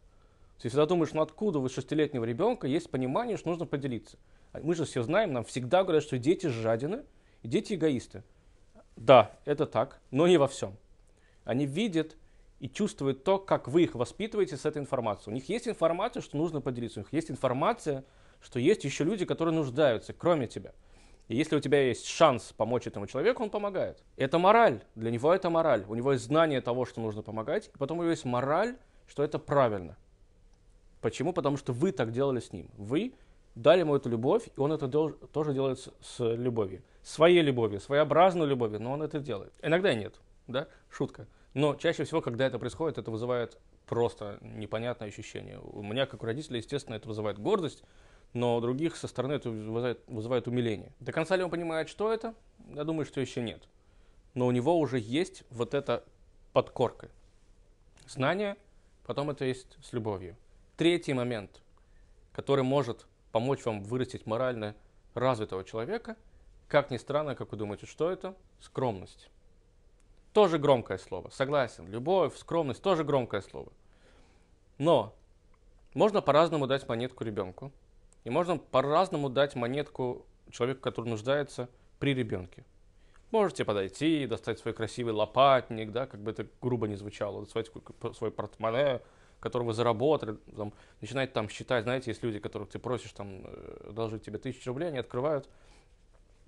Ты 0.60 0.68
всегда 0.68 0.86
думаешь, 0.86 1.12
ну 1.12 1.22
откуда 1.22 1.58
у 1.58 1.68
шестилетнего 1.68 2.24
ребенка 2.24 2.66
есть 2.66 2.90
понимание, 2.90 3.36
что 3.36 3.50
нужно 3.50 3.66
поделиться? 3.66 4.18
А 4.52 4.60
мы 4.60 4.74
же 4.74 4.84
все 4.84 5.02
знаем, 5.02 5.32
нам 5.32 5.44
всегда 5.44 5.84
говорят, 5.84 6.02
что 6.02 6.18
дети 6.18 6.46
жадины 6.46 7.04
и 7.42 7.48
дети 7.48 7.74
эгоисты. 7.74 8.24
Да, 8.96 9.32
это 9.44 9.66
так, 9.66 10.00
но 10.10 10.26
не 10.26 10.36
во 10.36 10.48
всем. 10.48 10.76
Они 11.44 11.66
видят 11.66 12.16
и 12.60 12.68
чувствуют 12.68 13.24
то, 13.24 13.38
как 13.38 13.68
вы 13.68 13.82
их 13.82 13.94
воспитываете 13.94 14.56
с 14.56 14.64
этой 14.64 14.78
информацией. 14.78 15.32
У 15.32 15.34
них 15.34 15.48
есть 15.48 15.68
информация, 15.68 16.22
что 16.22 16.36
нужно 16.36 16.60
поделиться. 16.60 17.00
У 17.00 17.02
них 17.02 17.12
есть 17.12 17.30
информация, 17.30 18.04
что 18.40 18.58
есть 18.58 18.84
еще 18.84 19.04
люди, 19.04 19.24
которые 19.24 19.54
нуждаются, 19.54 20.12
кроме 20.12 20.46
тебя. 20.46 20.72
И 21.28 21.36
если 21.36 21.56
у 21.56 21.60
тебя 21.60 21.80
есть 21.82 22.06
шанс 22.06 22.52
помочь 22.56 22.86
этому 22.86 23.06
человеку, 23.06 23.42
он 23.42 23.50
помогает. 23.50 24.02
Это 24.16 24.38
мораль. 24.38 24.82
Для 24.94 25.10
него 25.10 25.32
это 25.32 25.48
мораль. 25.48 25.84
У 25.88 25.94
него 25.94 26.12
есть 26.12 26.24
знание 26.24 26.60
того, 26.60 26.84
что 26.84 27.00
нужно 27.00 27.22
помогать, 27.22 27.70
и 27.74 27.78
потом 27.78 27.98
у 27.98 28.02
него 28.02 28.10
есть 28.10 28.24
мораль, 28.24 28.76
что 29.06 29.22
это 29.22 29.38
правильно. 29.38 29.96
Почему? 31.00 31.32
Потому 31.32 31.56
что 31.56 31.72
вы 31.72 31.92
так 31.92 32.12
делали 32.12 32.40
с 32.40 32.52
ним. 32.52 32.70
Вы 32.76 33.14
дали 33.54 33.80
ему 33.80 33.94
эту 33.96 34.08
любовь, 34.08 34.48
и 34.56 34.60
он 34.60 34.72
это 34.72 34.88
тоже 34.88 35.54
делает 35.54 35.78
с, 35.78 36.18
любовью. 36.18 36.82
Своей 37.02 37.42
любовью, 37.42 37.80
своеобразной 37.80 38.46
любовью, 38.46 38.80
но 38.80 38.92
он 38.92 39.02
это 39.02 39.18
делает. 39.18 39.52
Иногда 39.62 39.94
нет, 39.94 40.14
да? 40.46 40.68
Шутка. 40.90 41.26
Но 41.54 41.74
чаще 41.76 42.04
всего, 42.04 42.20
когда 42.20 42.46
это 42.46 42.58
происходит, 42.58 42.98
это 42.98 43.10
вызывает 43.10 43.58
просто 43.86 44.38
непонятное 44.40 45.08
ощущение. 45.08 45.58
У 45.60 45.82
меня, 45.82 46.06
как 46.06 46.22
у 46.22 46.26
родителя, 46.26 46.58
естественно, 46.58 46.96
это 46.96 47.08
вызывает 47.08 47.38
гордость, 47.38 47.84
но 48.32 48.56
у 48.56 48.60
других 48.60 48.96
со 48.96 49.06
стороны 49.06 49.34
это 49.34 49.50
вызывает, 49.50 50.00
вызывает 50.08 50.48
умиление. 50.48 50.92
До 51.00 51.12
конца 51.12 51.36
ли 51.36 51.44
он 51.44 51.50
понимает, 51.50 51.88
что 51.88 52.12
это? 52.12 52.34
Я 52.74 52.84
думаю, 52.84 53.06
что 53.06 53.20
еще 53.20 53.40
нет. 53.40 53.68
Но 54.34 54.46
у 54.46 54.50
него 54.50 54.78
уже 54.78 54.98
есть 54.98 55.44
вот 55.50 55.74
эта 55.74 56.04
подкорка. 56.52 57.08
Знание, 58.08 58.56
потом 59.06 59.30
это 59.30 59.44
есть 59.44 59.78
с 59.82 59.92
любовью. 59.92 60.36
Третий 60.76 61.12
момент, 61.12 61.62
который 62.32 62.64
может 62.64 63.06
помочь 63.30 63.64
вам 63.64 63.82
вырастить 63.84 64.26
морально 64.26 64.74
развитого 65.14 65.62
человека, 65.62 66.16
как 66.66 66.90
ни 66.90 66.96
странно, 66.96 67.36
как 67.36 67.52
вы 67.52 67.58
думаете, 67.58 67.86
что 67.86 68.10
это? 68.10 68.34
Скромность. 68.60 69.30
Тоже 70.34 70.58
громкое 70.58 70.98
слово, 70.98 71.30
согласен. 71.30 71.88
Любовь, 71.88 72.36
скромность, 72.36 72.82
тоже 72.82 73.04
громкое 73.04 73.40
слово. 73.40 73.72
Но 74.78 75.14
можно 75.94 76.20
по-разному 76.20 76.66
дать 76.66 76.88
монетку 76.88 77.22
ребенку. 77.22 77.70
И 78.24 78.30
можно 78.30 78.58
по-разному 78.58 79.28
дать 79.28 79.54
монетку 79.54 80.26
человеку, 80.50 80.80
который 80.80 81.08
нуждается 81.08 81.68
при 82.00 82.14
ребенке. 82.14 82.64
Можете 83.30 83.64
подойти, 83.64 84.26
достать 84.26 84.58
свой 84.58 84.74
красивый 84.74 85.14
лопатник, 85.14 85.92
да, 85.92 86.06
как 86.06 86.20
бы 86.20 86.32
это 86.32 86.48
грубо 86.60 86.88
не 86.88 86.96
звучало, 86.96 87.44
достать 87.44 87.70
свой 88.16 88.32
портмоне, 88.32 89.02
который 89.38 89.62
вы 89.62 89.72
заработали, 89.72 90.36
там, 90.56 90.72
начинать 91.00 91.32
там 91.32 91.48
считать, 91.48 91.84
знаете, 91.84 92.10
есть 92.10 92.24
люди, 92.24 92.40
которых 92.40 92.70
ты 92.70 92.80
просишь 92.80 93.12
там 93.12 93.42
э, 93.44 93.90
должить 93.92 94.24
тебе 94.24 94.38
тысячу 94.38 94.70
рублей, 94.70 94.88
они 94.88 94.98
открывают, 94.98 95.48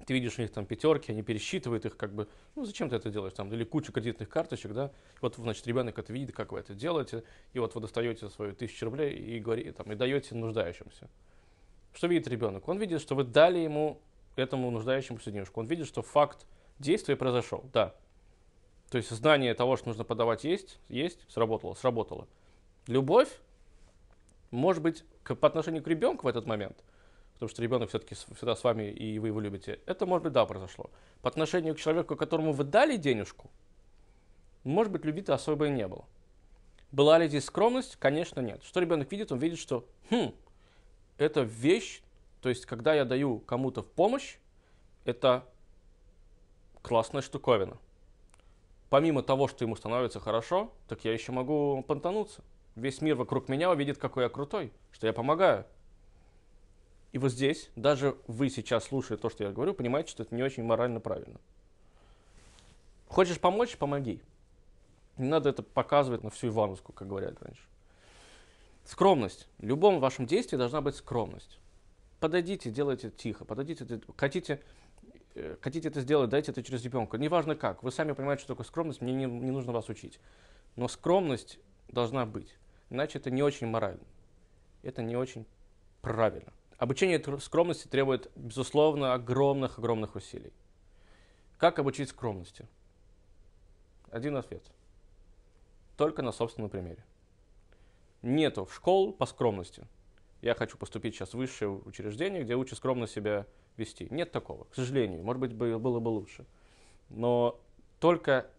ты 0.04 0.14
видишь 0.14 0.38
у 0.38 0.42
них 0.42 0.52
там 0.52 0.66
пятерки, 0.66 1.10
они 1.10 1.22
пересчитывают 1.22 1.86
их, 1.86 1.96
как 1.96 2.12
бы, 2.12 2.28
ну 2.54 2.64
зачем 2.64 2.90
ты 2.90 2.96
это 2.96 3.10
делаешь, 3.10 3.32
там, 3.32 3.52
или 3.52 3.64
кучу 3.64 3.92
кредитных 3.92 4.28
карточек, 4.28 4.72
да, 4.72 4.92
вот, 5.20 5.36
значит, 5.36 5.66
ребенок 5.66 5.98
это 5.98 6.12
видит, 6.12 6.34
как 6.34 6.52
вы 6.52 6.60
это 6.60 6.74
делаете, 6.74 7.24
и 7.54 7.58
вот 7.58 7.74
вы 7.74 7.80
достаете 7.80 8.28
свою 8.28 8.54
тысячу 8.54 8.84
рублей 8.84 9.14
и, 9.16 9.40
говори, 9.40 9.70
там, 9.72 9.90
и 9.90 9.94
даете 9.94 10.34
нуждающимся. 10.34 11.08
Что 11.94 12.08
видит 12.08 12.28
ребенок? 12.28 12.68
Он 12.68 12.78
видит, 12.78 13.00
что 13.00 13.14
вы 13.14 13.24
дали 13.24 13.58
ему, 13.58 14.00
этому 14.36 14.70
нуждающемуся 14.70 15.30
денежку. 15.30 15.60
Он 15.60 15.66
видит, 15.66 15.86
что 15.86 16.02
факт 16.02 16.46
действия 16.78 17.16
произошел. 17.16 17.64
Да. 17.72 17.94
То 18.90 18.98
есть 18.98 19.10
знание 19.10 19.54
того, 19.54 19.76
что 19.76 19.88
нужно 19.88 20.04
подавать, 20.04 20.44
есть, 20.44 20.78
есть, 20.88 21.18
сработало, 21.28 21.74
сработало. 21.74 22.28
Любовь 22.86 23.30
может 24.50 24.82
быть 24.82 25.04
к, 25.22 25.34
по 25.34 25.48
отношению 25.48 25.82
к 25.82 25.88
ребенку 25.88 26.26
в 26.26 26.28
этот 26.28 26.46
момент, 26.46 26.84
потому 27.36 27.50
что 27.50 27.62
ребенок 27.62 27.90
все-таки 27.90 28.14
всегда 28.14 28.56
с 28.56 28.64
вами, 28.64 28.90
и 28.90 29.18
вы 29.18 29.28
его 29.28 29.40
любите, 29.40 29.78
это 29.84 30.06
может 30.06 30.24
быть, 30.24 30.32
да, 30.32 30.46
произошло. 30.46 30.90
По 31.20 31.28
отношению 31.28 31.74
к 31.74 31.78
человеку, 31.78 32.16
которому 32.16 32.52
вы 32.52 32.64
дали 32.64 32.96
денежку, 32.96 33.50
может 34.64 34.90
быть, 34.90 35.04
любви-то 35.04 35.34
особо 35.34 35.66
и 35.66 35.70
не 35.70 35.86
было. 35.86 36.06
Была 36.92 37.18
ли 37.18 37.28
здесь 37.28 37.44
скромность? 37.44 37.96
Конечно, 37.96 38.40
нет. 38.40 38.62
Что 38.64 38.80
ребенок 38.80 39.12
видит? 39.12 39.32
Он 39.32 39.38
видит, 39.38 39.58
что, 39.58 39.86
хм, 40.10 40.32
это 41.18 41.42
вещь, 41.42 42.00
то 42.40 42.48
есть 42.48 42.64
когда 42.64 42.94
я 42.94 43.04
даю 43.04 43.40
кому-то 43.40 43.82
в 43.82 43.86
помощь, 43.86 44.38
это 45.04 45.44
классная 46.80 47.20
штуковина. 47.20 47.76
Помимо 48.88 49.22
того, 49.22 49.46
что 49.46 49.62
ему 49.62 49.76
становится 49.76 50.20
хорошо, 50.20 50.72
так 50.88 51.04
я 51.04 51.12
еще 51.12 51.32
могу 51.32 51.84
понтануться. 51.86 52.42
Весь 52.76 53.02
мир 53.02 53.14
вокруг 53.14 53.50
меня 53.50 53.70
увидит, 53.70 53.98
какой 53.98 54.22
я 54.22 54.30
крутой, 54.30 54.72
что 54.90 55.06
я 55.06 55.12
помогаю. 55.12 55.66
И 57.12 57.18
вот 57.18 57.32
здесь, 57.32 57.70
даже 57.76 58.16
вы 58.26 58.50
сейчас, 58.50 58.84
слушая 58.84 59.18
то, 59.18 59.30
что 59.30 59.44
я 59.44 59.50
говорю, 59.50 59.74
понимаете, 59.74 60.10
что 60.10 60.22
это 60.22 60.34
не 60.34 60.42
очень 60.42 60.64
морально 60.64 61.00
правильно. 61.00 61.40
Хочешь 63.08 63.40
помочь– 63.40 63.76
помоги. 63.78 64.20
Не 65.16 65.28
надо 65.28 65.48
это 65.48 65.62
показывать 65.62 66.22
на 66.22 66.30
всю 66.30 66.48
Ивановскую, 66.48 66.94
как 66.94 67.08
говорят 67.08 67.40
раньше. 67.40 67.62
Скромность. 68.84 69.48
В 69.58 69.64
любом 69.64 69.98
вашем 70.00 70.26
действии 70.26 70.56
должна 70.56 70.80
быть 70.80 70.96
скромность. 70.96 71.58
Подойдите, 72.20 72.70
делайте 72.70 73.10
тихо. 73.10 73.44
Подойдите, 73.44 74.00
хотите, 74.16 74.60
э, 75.34 75.56
хотите 75.60 75.88
это 75.88 76.00
сделать, 76.00 76.30
дайте 76.30 76.50
это 76.50 76.62
через 76.62 76.84
ребенка. 76.84 77.18
Неважно 77.18 77.56
как. 77.56 77.82
Вы 77.82 77.90
сами 77.90 78.12
понимаете, 78.12 78.42
что 78.42 78.54
такое 78.54 78.66
скромность, 78.66 79.00
мне 79.00 79.12
не, 79.12 79.24
не 79.24 79.50
нужно 79.50 79.72
вас 79.72 79.88
учить. 79.88 80.20
Но 80.76 80.88
скромность 80.88 81.58
должна 81.88 82.26
быть. 82.26 82.56
Иначе 82.90 83.18
это 83.18 83.30
не 83.30 83.42
очень 83.42 83.66
морально. 83.66 84.04
Это 84.82 85.02
не 85.02 85.16
очень 85.16 85.46
правильно. 86.02 86.52
Обучение 86.78 87.22
скромности 87.40 87.88
требует, 87.88 88.30
безусловно, 88.36 89.14
огромных-огромных 89.14 90.14
усилий. 90.14 90.52
Как 91.58 91.78
обучить 91.78 92.10
скромности? 92.10 92.66
Один 94.10 94.36
ответ. 94.36 94.62
Только 95.96 96.22
на 96.22 96.32
собственном 96.32 96.70
примере 96.70 97.04
нету 98.22 98.64
в 98.64 98.74
школ 98.74 99.12
по 99.12 99.26
скромности. 99.26 99.86
Я 100.42 100.54
хочу 100.54 100.76
поступить 100.76 101.14
сейчас 101.14 101.30
в 101.30 101.34
высшее 101.34 101.70
учреждение, 101.70 102.42
где 102.42 102.54
учат 102.54 102.78
скромно 102.78 103.06
себя 103.06 103.46
вести. 103.76 104.08
Нет 104.10 104.32
такого, 104.32 104.64
к 104.64 104.74
сожалению. 104.74 105.22
Может 105.22 105.40
быть, 105.40 105.54
было 105.54 106.00
бы 106.00 106.08
лучше. 106.08 106.44
Но 107.08 107.58
только 108.00 108.50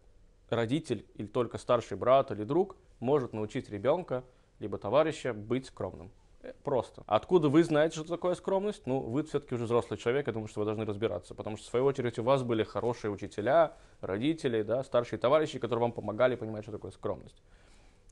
родитель 0.50 1.06
или 1.16 1.28
только 1.28 1.58
старший 1.58 1.98
брат 1.98 2.32
или 2.32 2.44
друг 2.44 2.78
может 3.00 3.34
научить 3.34 3.70
ребенка 3.70 4.24
либо 4.60 4.78
товарища 4.78 5.34
быть 5.34 5.68
скромным. 5.68 6.12
Просто. 6.64 7.04
Откуда 7.08 7.50
вы 7.50 7.64
знаете, 7.64 8.00
что 8.00 8.08
такое 8.08 8.36
скромность? 8.36 8.86
Ну, 8.86 9.00
вы 9.00 9.24
все-таки 9.24 9.56
уже 9.56 9.66
взрослый 9.66 9.98
человек, 9.98 10.28
я 10.28 10.34
думаю, 10.34 10.48
что 10.48 10.60
вы 10.60 10.66
должны 10.66 10.86
разбираться. 10.86 11.34
Потому 11.36 11.58
что, 11.58 11.66
в 11.66 11.70
свою 11.70 11.86
очередь, 11.86 12.20
у 12.20 12.24
вас 12.24 12.44
были 12.44 12.64
хорошие 12.64 13.12
учителя, 13.12 13.74
родители, 14.02 14.62
да, 14.62 14.84
старшие 14.84 15.20
товарищи, 15.20 15.60
которые 15.60 15.82
вам 15.82 15.92
помогали 15.92 16.36
понимать, 16.36 16.64
что 16.64 16.72
такое 16.72 16.92
скромность. 16.92 17.42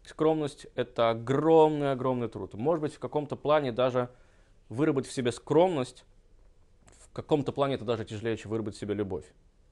Скромность– 0.03 0.67
это 0.75 1.12
огромный-огромный 1.12 2.27
труд. 2.27 2.53
Может 2.53 2.82
быть, 2.82 2.94
в 2.96 3.00
каком-то 3.00 3.36
плане 3.36 3.72
даже 3.72 4.10
выработать 4.70 5.10
в 5.10 5.13
себе 5.13 5.32
скромность, 5.32 6.05
в 6.86 7.12
каком-то 7.13 7.51
плане 7.51 7.75
это 7.75 7.86
даже 7.86 8.05
тяжелее, 8.05 8.38
чем 8.38 8.51
выработать 8.51 8.77
в 8.77 8.79
себе 8.79 8.94
любовь. 8.94 9.25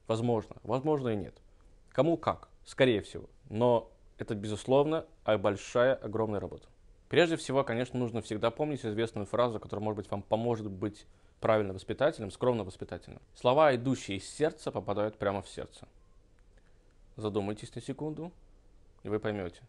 Возможно, 0.07 0.55
возможно 0.63 1.10
и 1.10 1.15
нет. 1.15 1.36
Кому 1.89 2.17
как, 2.17 2.50
скорее 2.65 3.01
всего. 3.01 3.29
Но 3.50 3.91
это, 4.17 4.36
безусловно, 4.36 5.05
большая, 5.25 5.95
огромная 5.95 6.39
работа. 6.39 6.67
Прежде 7.10 7.38
всего, 7.38 7.63
конечно, 7.63 8.00
нужно 8.00 8.22
всегда 8.22 8.50
помнить 8.51 8.86
известную 8.86 9.25
фразу, 9.25 9.60
которая, 9.60 9.83
может 9.83 9.98
быть, 9.98 10.12
вам 10.12 10.24
поможет 10.24 10.69
быть 10.69 11.05
правильно 11.39 11.74
воспитателем, 11.74 12.31
скромно 12.31 12.63
воспитательным. 12.63 13.22
Слова, 13.36 13.75
идущие 13.75 14.17
из 14.17 14.29
сердца, 14.29 14.72
попадают 14.72 15.17
прямо 15.17 15.41
в 15.41 15.50
сердце. 15.50 15.88
Задумайтесь 17.15 17.74
на 17.75 17.81
секунду, 17.81 18.31
и 19.03 19.10
вы 19.10 19.19
поймете 19.19 19.62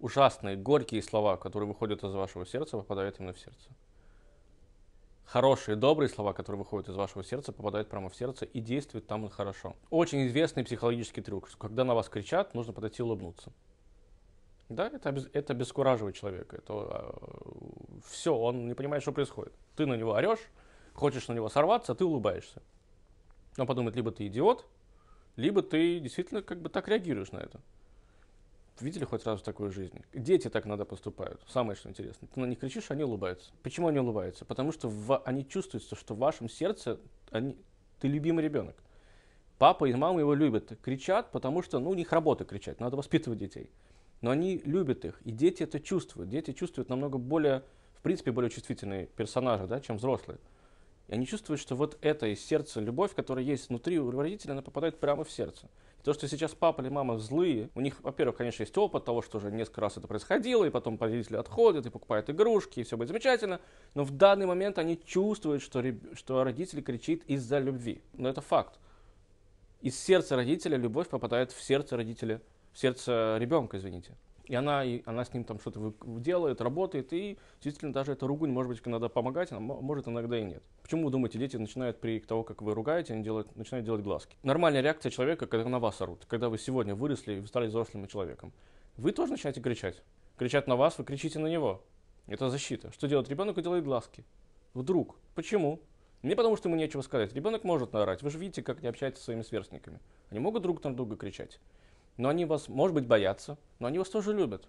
ужасные, 0.00 0.56
горькие 0.56 1.02
слова, 1.02 1.36
которые 1.36 1.68
выходят 1.68 2.02
из 2.04 2.12
вашего 2.12 2.46
сердца, 2.46 2.76
попадают 2.76 3.18
именно 3.18 3.32
в 3.32 3.38
сердце. 3.38 3.68
Хорошие, 5.24 5.76
добрые 5.76 6.08
слова, 6.08 6.32
которые 6.32 6.58
выходят 6.58 6.88
из 6.88 6.96
вашего 6.96 7.22
сердца, 7.22 7.52
попадают 7.52 7.88
прямо 7.90 8.08
в 8.08 8.16
сердце 8.16 8.46
и 8.46 8.60
действуют 8.60 9.06
там 9.06 9.28
хорошо. 9.28 9.76
Очень 9.90 10.26
известный 10.26 10.64
психологический 10.64 11.20
трюк, 11.20 11.50
когда 11.58 11.84
на 11.84 11.94
вас 11.94 12.08
кричат, 12.08 12.54
нужно 12.54 12.72
подойти 12.72 13.02
и 13.02 13.02
улыбнуться. 13.02 13.52
Да, 14.68 14.88
это, 14.88 15.14
это 15.32 15.52
обескураживает 15.52 16.14
человека. 16.14 16.56
Это 16.56 16.72
э, 16.74 18.00
все, 18.06 18.34
он 18.34 18.68
не 18.68 18.74
понимает, 18.74 19.02
что 19.02 19.12
происходит. 19.12 19.52
Ты 19.76 19.86
на 19.86 19.94
него 19.94 20.12
орешь, 20.12 20.50
хочешь 20.92 21.28
на 21.28 21.32
него 21.32 21.48
сорваться, 21.48 21.92
а 21.92 21.94
ты 21.94 22.04
улыбаешься. 22.04 22.62
Он 23.56 23.66
подумает, 23.66 23.96
либо 23.96 24.10
ты 24.10 24.26
идиот, 24.26 24.66
либо 25.36 25.62
ты 25.62 26.00
действительно 26.00 26.42
как 26.42 26.60
бы 26.60 26.68
так 26.68 26.88
реагируешь 26.88 27.32
на 27.32 27.38
это 27.38 27.60
видели 28.82 29.04
хоть 29.04 29.24
раз 29.24 29.40
в 29.40 29.44
такой 29.44 29.70
жизни? 29.70 30.02
Дети 30.12 30.48
так 30.48 30.64
надо 30.64 30.84
поступают. 30.84 31.40
Самое 31.48 31.76
что 31.76 31.88
интересно. 31.88 32.28
Ты 32.32 32.40
на 32.40 32.46
них 32.46 32.58
кричишь, 32.58 32.90
они 32.90 33.04
улыбаются. 33.04 33.50
Почему 33.62 33.88
они 33.88 33.98
улыбаются? 33.98 34.44
Потому 34.44 34.72
что 34.72 34.88
в, 34.88 35.18
они 35.24 35.46
чувствуют, 35.46 35.84
что 35.84 36.14
в 36.14 36.18
вашем 36.18 36.48
сердце 36.48 36.98
они, 37.30 37.56
ты 38.00 38.08
любимый 38.08 38.44
ребенок. 38.44 38.76
Папа 39.58 39.86
и 39.86 39.94
мама 39.94 40.20
его 40.20 40.34
любят. 40.34 40.78
Кричат, 40.82 41.30
потому 41.32 41.62
что 41.62 41.78
ну, 41.78 41.90
у 41.90 41.94
них 41.94 42.12
работа 42.12 42.44
кричать. 42.44 42.80
Надо 42.80 42.96
воспитывать 42.96 43.38
детей. 43.38 43.70
Но 44.20 44.30
они 44.30 44.58
любят 44.64 45.04
их, 45.04 45.20
и 45.24 45.30
дети 45.30 45.62
это 45.62 45.80
чувствуют. 45.80 46.28
Дети 46.28 46.52
чувствуют 46.52 46.88
намного 46.88 47.18
более, 47.18 47.62
в 47.94 48.02
принципе, 48.02 48.32
более 48.32 48.50
чувствительные 48.50 49.06
персонажи, 49.06 49.66
да, 49.66 49.80
чем 49.80 49.96
взрослые. 49.96 50.38
И 51.08 51.14
они 51.14 51.26
чувствуют, 51.26 51.60
что 51.60 51.74
вот 51.74 51.96
это 52.02 52.26
из 52.26 52.44
сердца 52.44 52.80
любовь, 52.80 53.14
которая 53.14 53.44
есть 53.44 53.70
внутри 53.70 53.98
у 53.98 54.10
родителей, 54.10 54.52
она 54.52 54.62
попадает 54.62 55.00
прямо 55.00 55.24
в 55.24 55.30
сердце. 55.30 55.68
И 55.98 56.02
то, 56.02 56.12
что 56.12 56.28
сейчас 56.28 56.54
папа 56.54 56.82
или 56.82 56.90
мама 56.90 57.18
злые, 57.18 57.70
у 57.74 57.80
них, 57.80 58.00
во-первых, 58.02 58.36
конечно, 58.36 58.62
есть 58.62 58.76
опыт 58.76 59.04
того, 59.04 59.22
что 59.22 59.38
уже 59.38 59.50
несколько 59.50 59.80
раз 59.80 59.96
это 59.96 60.06
происходило, 60.06 60.64
и 60.64 60.70
потом 60.70 60.98
родители 61.00 61.36
отходят 61.36 61.86
и 61.86 61.90
покупают 61.90 62.28
игрушки, 62.28 62.80
и 62.80 62.82
все 62.84 62.96
будет 62.96 63.08
замечательно. 63.08 63.60
Но 63.94 64.04
в 64.04 64.10
данный 64.10 64.46
момент 64.46 64.78
они 64.78 65.00
чувствуют, 65.02 65.62
что, 65.62 65.82
что 66.12 66.44
родитель 66.44 66.82
кричит 66.82 67.24
из-за 67.26 67.58
любви. 67.58 68.02
Но 68.12 68.28
это 68.28 68.42
факт. 68.42 68.78
Из 69.80 69.98
сердца 69.98 70.36
родителя 70.36 70.76
любовь 70.76 71.08
попадает 71.08 71.52
в 71.52 71.62
сердце 71.62 71.96
родителя, 71.96 72.42
сердце 72.78 73.36
ребенка, 73.38 73.76
извините 73.78 74.16
и 74.48 74.54
она, 74.54 74.82
и 74.82 75.02
она 75.04 75.24
с 75.24 75.32
ним 75.32 75.44
там 75.44 75.60
что-то 75.60 75.94
делает, 76.20 76.60
работает, 76.60 77.12
и 77.12 77.38
действительно 77.62 77.92
даже 77.92 78.12
эта 78.12 78.26
ругань, 78.26 78.50
может 78.50 78.72
быть, 78.72 78.80
иногда 78.84 79.08
помогать, 79.08 79.52
а 79.52 79.60
может 79.60 80.08
иногда 80.08 80.38
и 80.38 80.42
нет. 80.42 80.62
Почему 80.82 81.04
вы 81.04 81.10
думаете, 81.10 81.38
дети 81.38 81.56
начинают 81.56 82.00
при 82.00 82.18
того, 82.18 82.44
как 82.44 82.62
вы 82.62 82.74
ругаете, 82.74 83.12
они 83.12 83.22
делают, 83.22 83.54
начинают 83.56 83.84
делать 83.84 84.02
глазки? 84.02 84.36
Нормальная 84.42 84.80
реакция 84.80 85.10
человека, 85.10 85.46
когда 85.46 85.68
на 85.68 85.78
вас 85.78 86.00
орут, 86.00 86.24
когда 86.26 86.48
вы 86.48 86.56
сегодня 86.58 86.94
выросли 86.94 87.34
и 87.34 87.46
стали 87.46 87.66
взрослым 87.66 88.06
человеком. 88.06 88.52
Вы 88.96 89.12
тоже 89.12 89.32
начинаете 89.32 89.60
кричать. 89.60 90.02
Кричат 90.38 90.66
на 90.66 90.76
вас, 90.76 90.96
вы 90.96 91.04
кричите 91.04 91.38
на 91.38 91.46
него. 91.46 91.84
Это 92.26 92.48
защита. 92.48 92.90
Что 92.92 93.06
делает 93.06 93.28
ребенок? 93.28 93.58
И 93.58 93.62
делает 93.62 93.84
глазки. 93.84 94.24
Вдруг. 94.72 95.16
Почему? 95.34 95.80
Не 96.22 96.34
потому, 96.34 96.56
что 96.56 96.68
ему 96.68 96.76
нечего 96.76 97.02
сказать. 97.02 97.32
Ребенок 97.34 97.64
может 97.64 97.92
наорать. 97.92 98.22
Вы 98.22 98.30
же 98.30 98.38
видите, 98.38 98.62
как 98.62 98.78
они 98.78 98.88
общаются 98.88 99.20
со 99.20 99.26
своими 99.26 99.42
сверстниками. 99.42 100.00
Они 100.30 100.40
могут 100.40 100.62
друг 100.62 100.82
на 100.82 100.94
друга 100.94 101.16
кричать 101.16 101.60
но 102.18 102.28
они 102.28 102.44
вас, 102.44 102.68
может 102.68 102.94
быть, 102.94 103.06
боятся, 103.06 103.56
но 103.78 103.86
они 103.86 103.98
вас 103.98 104.10
тоже 104.10 104.34
любят. 104.34 104.68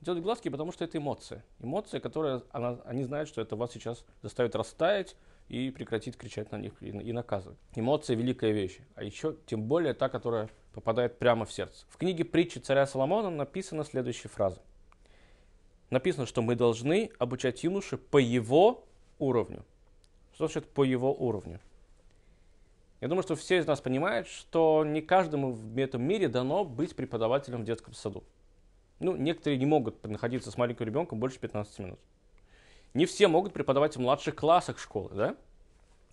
Делают 0.00 0.24
глазки, 0.24 0.48
потому 0.48 0.72
что 0.72 0.84
это 0.84 0.96
эмоция. 0.98 1.44
Эмоция, 1.60 2.00
которая, 2.00 2.42
она, 2.52 2.78
они 2.84 3.04
знают, 3.04 3.28
что 3.28 3.40
это 3.40 3.56
вас 3.56 3.72
сейчас 3.72 4.04
заставит 4.22 4.54
растаять 4.54 5.16
и 5.48 5.70
прекратить 5.70 6.16
кричать 6.16 6.52
на 6.52 6.56
них 6.56 6.72
и, 6.80 6.88
и 6.88 7.12
наказывать. 7.12 7.58
Эмоция– 7.74 8.16
великая 8.16 8.52
вещь, 8.52 8.78
а 8.94 9.02
еще 9.02 9.36
тем 9.46 9.64
более 9.64 9.92
та, 9.92 10.08
которая 10.08 10.48
попадает 10.72 11.18
прямо 11.18 11.44
в 11.44 11.52
сердце. 11.52 11.84
В 11.88 11.96
книге 11.96 12.24
притчи 12.24 12.58
царя 12.58 12.86
Соломона 12.86 13.30
написана 13.30 13.84
следующая 13.84 14.28
фраза. 14.28 14.60
Написано, 15.90 16.26
что 16.26 16.42
мы 16.42 16.54
должны 16.54 17.10
обучать 17.18 17.62
юноши 17.64 17.96
по 17.96 18.18
его 18.18 18.84
уровню. 19.18 19.64
Что 20.34 20.48
значит 20.48 20.68
по 20.68 20.84
его 20.84 21.14
уровню? 21.14 21.60
Я 23.00 23.08
думаю, 23.08 23.22
что 23.22 23.36
все 23.36 23.58
из 23.58 23.66
нас 23.66 23.80
понимают, 23.80 24.28
что 24.28 24.84
не 24.84 25.02
каждому 25.02 25.52
в 25.52 25.78
этом 25.78 26.02
мире 26.02 26.28
дано 26.28 26.64
быть 26.64 26.96
преподавателем 26.96 27.62
в 27.62 27.64
детском 27.64 27.92
саду. 27.94 28.24
Ну, 29.00 29.16
некоторые 29.16 29.58
не 29.58 29.66
могут 29.66 30.02
находиться 30.06 30.50
с 30.50 30.56
маленьким 30.56 30.86
ребенком 30.86 31.18
больше 31.18 31.38
15 31.38 31.78
минут. 31.80 31.98
Не 32.94 33.06
все 33.06 33.28
могут 33.28 33.52
преподавать 33.52 33.96
в 33.96 34.00
младших 34.00 34.36
классах 34.36 34.78
школы, 34.78 35.10
да? 35.14 35.36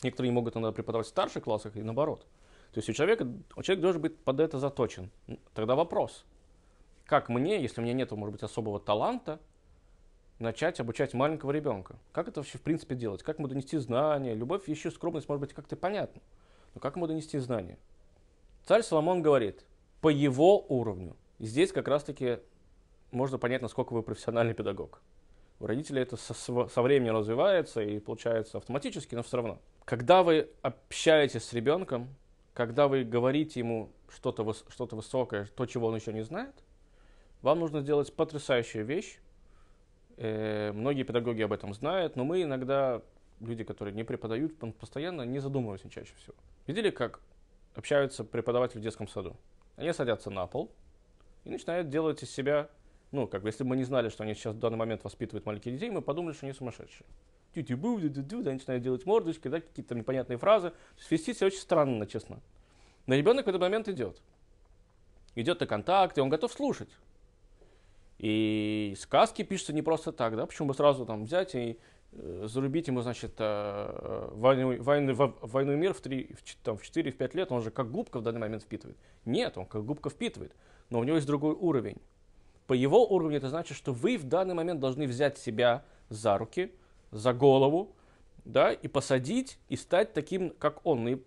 Некоторые 0.04 0.32
не 0.32 0.36
могут 0.36 0.56
иногда 0.56 0.72
преподавать 0.72 1.06
в 1.06 1.10
старших 1.10 1.44
классах 1.44 1.76
и 1.78 1.84
наоборот. 1.84 2.26
То 2.74 2.80
есть 2.80 2.90
у 2.90 2.94
человека, 2.94 3.28
у 3.56 3.62
человека 3.62 3.82
должен 3.82 4.02
быть 4.02 4.18
под 4.18 4.40
это 4.40 4.58
заточен. 4.58 5.12
Тогда 5.54 5.76
вопрос, 5.76 6.26
как 7.06 7.30
мне, 7.30 7.62
если 7.62 7.82
у 7.82 7.84
меня 7.84 7.94
нет, 7.94 8.12
может 8.12 8.32
быть, 8.32 8.44
особого 8.44 8.80
таланта, 8.80 9.40
начать 10.40 10.80
обучать 10.80 11.14
маленького 11.14 11.52
ребенка? 11.52 11.98
Как 12.14 12.28
это 12.28 12.40
вообще 12.40 12.58
в 12.58 12.62
принципе 12.62 12.96
делать? 12.96 13.22
Как 13.22 13.38
ему 13.38 13.48
донести 13.48 13.78
знания? 13.78 14.34
Любовь, 14.34 14.68
еще 14.68 14.90
скромность, 14.90 15.30
может 15.30 15.42
быть, 15.42 15.54
как-то 15.54 15.76
понятно. 15.76 16.22
Но 16.74 16.82
как 16.82 16.96
ему 16.96 17.08
донести 17.08 17.38
знания? 17.40 17.78
Царь 18.66 18.84
Соломон 18.84 19.22
говорит, 19.22 19.66
по 20.02 20.10
его 20.10 20.66
уровню. 20.68 21.16
И 21.40 21.46
здесь 21.46 21.72
как 21.72 21.88
раз-таки 21.88 22.40
можно 23.12 23.38
понять, 23.38 23.62
насколько 23.62 23.94
вы 23.94 24.04
профессиональный 24.04 24.54
педагог. 24.54 25.02
У 25.60 25.68
родителей 25.68 26.02
это 26.02 26.18
со, 26.18 26.34
со 26.34 26.82
временем 26.82 27.16
развивается 27.18 27.82
и 27.82 28.00
получается 28.00 28.58
автоматически, 28.58 29.16
но 29.16 29.24
все 29.24 29.38
равно. 29.38 29.60
Когда 29.86 30.24
вы 30.24 30.50
общаетесь 30.62 31.44
с 31.44 31.54
ребенком, 31.54 32.16
когда 32.54 32.88
вы 32.88 33.04
говорите 33.04 33.60
ему 33.60 33.92
что-то 34.10 34.54
что 34.54 34.88
высокое, 34.92 35.48
то, 35.56 35.66
чего 35.66 35.88
он 35.88 35.96
еще 35.96 36.14
не 36.14 36.24
знает, 36.24 36.54
вам 37.42 37.60
нужно 37.60 37.82
сделать 37.82 38.14
потрясающую 38.14 38.86
вещь. 38.86 39.20
Э, 40.18 40.72
многие 40.74 41.04
педагоги 41.04 41.42
об 41.42 41.54
этом 41.54 41.74
знают, 41.74 42.16
но 42.16 42.24
мы 42.24 42.44
иногда, 42.44 43.02
люди, 43.42 43.64
которые 43.64 43.94
не 43.94 44.04
преподают, 44.04 44.54
постоянно 44.80 45.24
не 45.24 45.40
задумываемся 45.40 45.90
чаще 45.90 46.14
всего. 46.16 46.36
Видели, 46.68 46.90
как 46.90 47.20
общаются 47.76 48.24
преподаватели 48.24 48.80
в 48.80 48.84
детском 48.84 49.08
саду? 49.08 49.36
Они 49.76 49.92
садятся 49.94 50.30
на 50.30 50.46
пол 50.48 50.72
и 51.44 51.50
начинают 51.50 51.90
делать 51.90 52.22
из 52.24 52.32
себя, 52.32 52.70
ну, 53.12 53.28
как 53.28 53.42
бы, 53.42 53.50
если 53.50 53.64
бы 53.64 53.72
мы 53.72 53.78
не 53.78 53.84
знали, 53.84 54.10
что 54.10 54.24
они 54.24 54.34
сейчас 54.36 54.56
в 54.56 54.60
данный 54.60 54.78
момент 54.78 55.04
воспитывают 55.04 55.46
маленьких 55.46 55.74
детей, 55.74 55.90
мы 55.90 56.02
подумали, 56.02 56.34
что 56.34 56.46
они 56.46 56.54
сумасшедшие. 56.54 57.06
Тю-тю-бу, 57.56 58.00
ду-ду-ду, 58.00 58.40
они 58.42 58.54
начинают 58.54 58.84
делать 58.84 59.06
мордочки, 59.06 59.48
да, 59.48 59.60
какие-то 59.60 59.96
непонятные 59.96 60.38
фразы. 60.38 60.70
То 60.70 61.00
есть 61.00 61.12
вести 61.12 61.34
себя 61.34 61.48
очень 61.48 61.60
странно, 61.60 62.08
честно. 62.08 62.40
Но 63.08 63.16
ребенок 63.16 63.46
в 63.46 63.50
этот 63.50 63.60
момент 63.60 63.90
идет. 63.90 64.22
Идет 65.36 65.60
на 65.60 65.68
контакт, 65.68 66.18
и 66.18 66.22
он 66.22 66.30
готов 66.30 66.54
слушать. 66.54 66.90
И 68.20 68.94
сказки 69.00 69.42
пишутся 69.42 69.74
не 69.74 69.82
просто 69.82 70.12
так, 70.12 70.36
да, 70.36 70.46
почему 70.46 70.68
бы 70.68 70.74
сразу 70.76 71.06
там 71.06 71.26
взять 71.26 71.56
и 71.56 71.80
зарубить 72.12 72.88
ему, 72.88 73.02
значит, 73.02 73.36
э, 73.38 74.30
войну, 74.34 74.82
войну, 74.82 75.36
войну 75.42 75.74
и 75.74 75.76
мир 75.76 75.94
в, 75.94 76.02
3, 76.02 76.36
в, 76.36 76.56
там, 76.64 76.78
в 76.78 76.84
4-5 76.84 77.38
лет, 77.38 77.52
он 77.52 77.62
же 77.62 77.72
как 77.72 77.90
губка 77.90 78.20
в 78.20 78.24
данный 78.24 78.40
момент 78.40 78.64
впитывает. 78.64 78.98
Нет, 79.26 79.58
он 79.58 79.66
как 79.66 79.86
губка 79.86 80.10
впитывает, 80.10 80.54
но 80.90 81.00
у 81.00 81.04
него 81.04 81.16
есть 81.16 81.28
другой 81.28 81.54
уровень. 81.54 81.98
По 82.68 82.74
его 82.74 83.06
уровню 83.08 83.38
это 83.38 83.50
значит, 83.50 83.78
что 83.78 83.94
вы 83.94 84.18
в 84.18 84.26
данный 84.26 84.54
момент 84.54 84.80
должны 84.80 85.08
взять 85.08 85.38
себя 85.38 85.86
за 86.10 86.38
руки, 86.38 86.74
за 87.12 87.34
голову, 87.34 87.96
да, 88.44 88.74
и 88.74 88.88
посадить, 88.88 89.58
и 89.70 89.78
стать 89.78 90.14
таким, 90.14 90.50
как 90.52 90.86
он, 90.86 91.08
и 91.08 91.18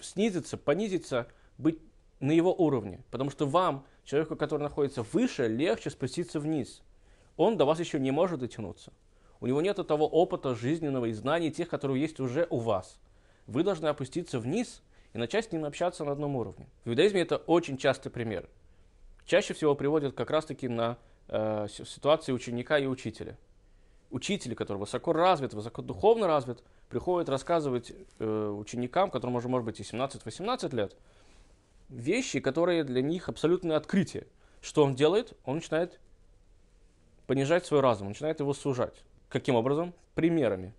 снизиться, 0.00 0.56
понизиться, 0.56 1.28
быть 1.58 1.80
на 2.20 2.32
его 2.32 2.54
уровне. 2.54 3.04
Потому 3.10 3.30
что 3.30 3.46
вам, 3.46 3.84
человеку, 4.04 4.36
который 4.36 4.62
находится 4.62 5.02
выше, 5.02 5.48
легче 5.48 5.90
спуститься 5.90 6.40
вниз. 6.40 6.82
Он 7.36 7.56
до 7.56 7.64
вас 7.64 7.78
еще 7.78 8.00
не 8.00 8.10
может 8.10 8.40
дотянуться. 8.40 8.92
У 9.40 9.46
него 9.46 9.60
нет 9.62 9.76
того 9.86 10.06
опыта 10.08 10.54
жизненного 10.54 11.06
и 11.06 11.12
знаний, 11.12 11.50
тех, 11.50 11.68
которые 11.68 12.00
есть 12.00 12.18
уже 12.20 12.46
у 12.50 12.58
вас. 12.58 12.98
Вы 13.46 13.62
должны 13.62 13.86
опуститься 13.86 14.40
вниз 14.40 14.82
и 15.12 15.18
начать 15.18 15.46
с 15.46 15.52
ним 15.52 15.64
общаться 15.64 16.04
на 16.04 16.12
одном 16.12 16.36
уровне. 16.36 16.66
В 16.84 16.90
иудаизме 16.90 17.20
это 17.20 17.36
очень 17.36 17.78
частый 17.78 18.10
пример. 18.10 18.48
Чаще 19.24 19.54
всего 19.54 19.74
приводят 19.74 20.14
как 20.14 20.30
раз-таки 20.30 20.68
на 20.68 20.98
э, 21.28 21.66
ситуации 21.68 22.32
ученика 22.32 22.78
и 22.78 22.86
учителя. 22.86 23.36
Учитель, 24.10 24.54
который 24.54 24.78
высоко 24.78 25.12
развит, 25.12 25.52
высоко 25.52 25.82
духовно 25.82 26.26
развит, 26.26 26.62
приходит 26.88 27.28
рассказывать 27.28 27.92
э, 28.18 28.48
ученикам, 28.48 29.10
которым 29.10 29.36
уже 29.36 29.48
может 29.48 29.66
быть 29.66 29.80
и 29.80 29.82
17-18 29.82 30.74
лет, 30.74 30.96
вещи, 31.88 32.40
которые 32.40 32.84
для 32.84 33.02
них 33.02 33.28
абсолютное 33.28 33.76
открытие. 33.76 34.26
Что 34.60 34.84
он 34.84 34.94
делает? 34.94 35.34
Он 35.44 35.56
начинает 35.56 36.00
понижать 37.26 37.66
свой 37.66 37.80
разум, 37.80 38.08
начинает 38.08 38.40
его 38.40 38.54
сужать. 38.54 39.04
Каким 39.28 39.54
образом? 39.54 39.94
Примерами. 40.14 40.74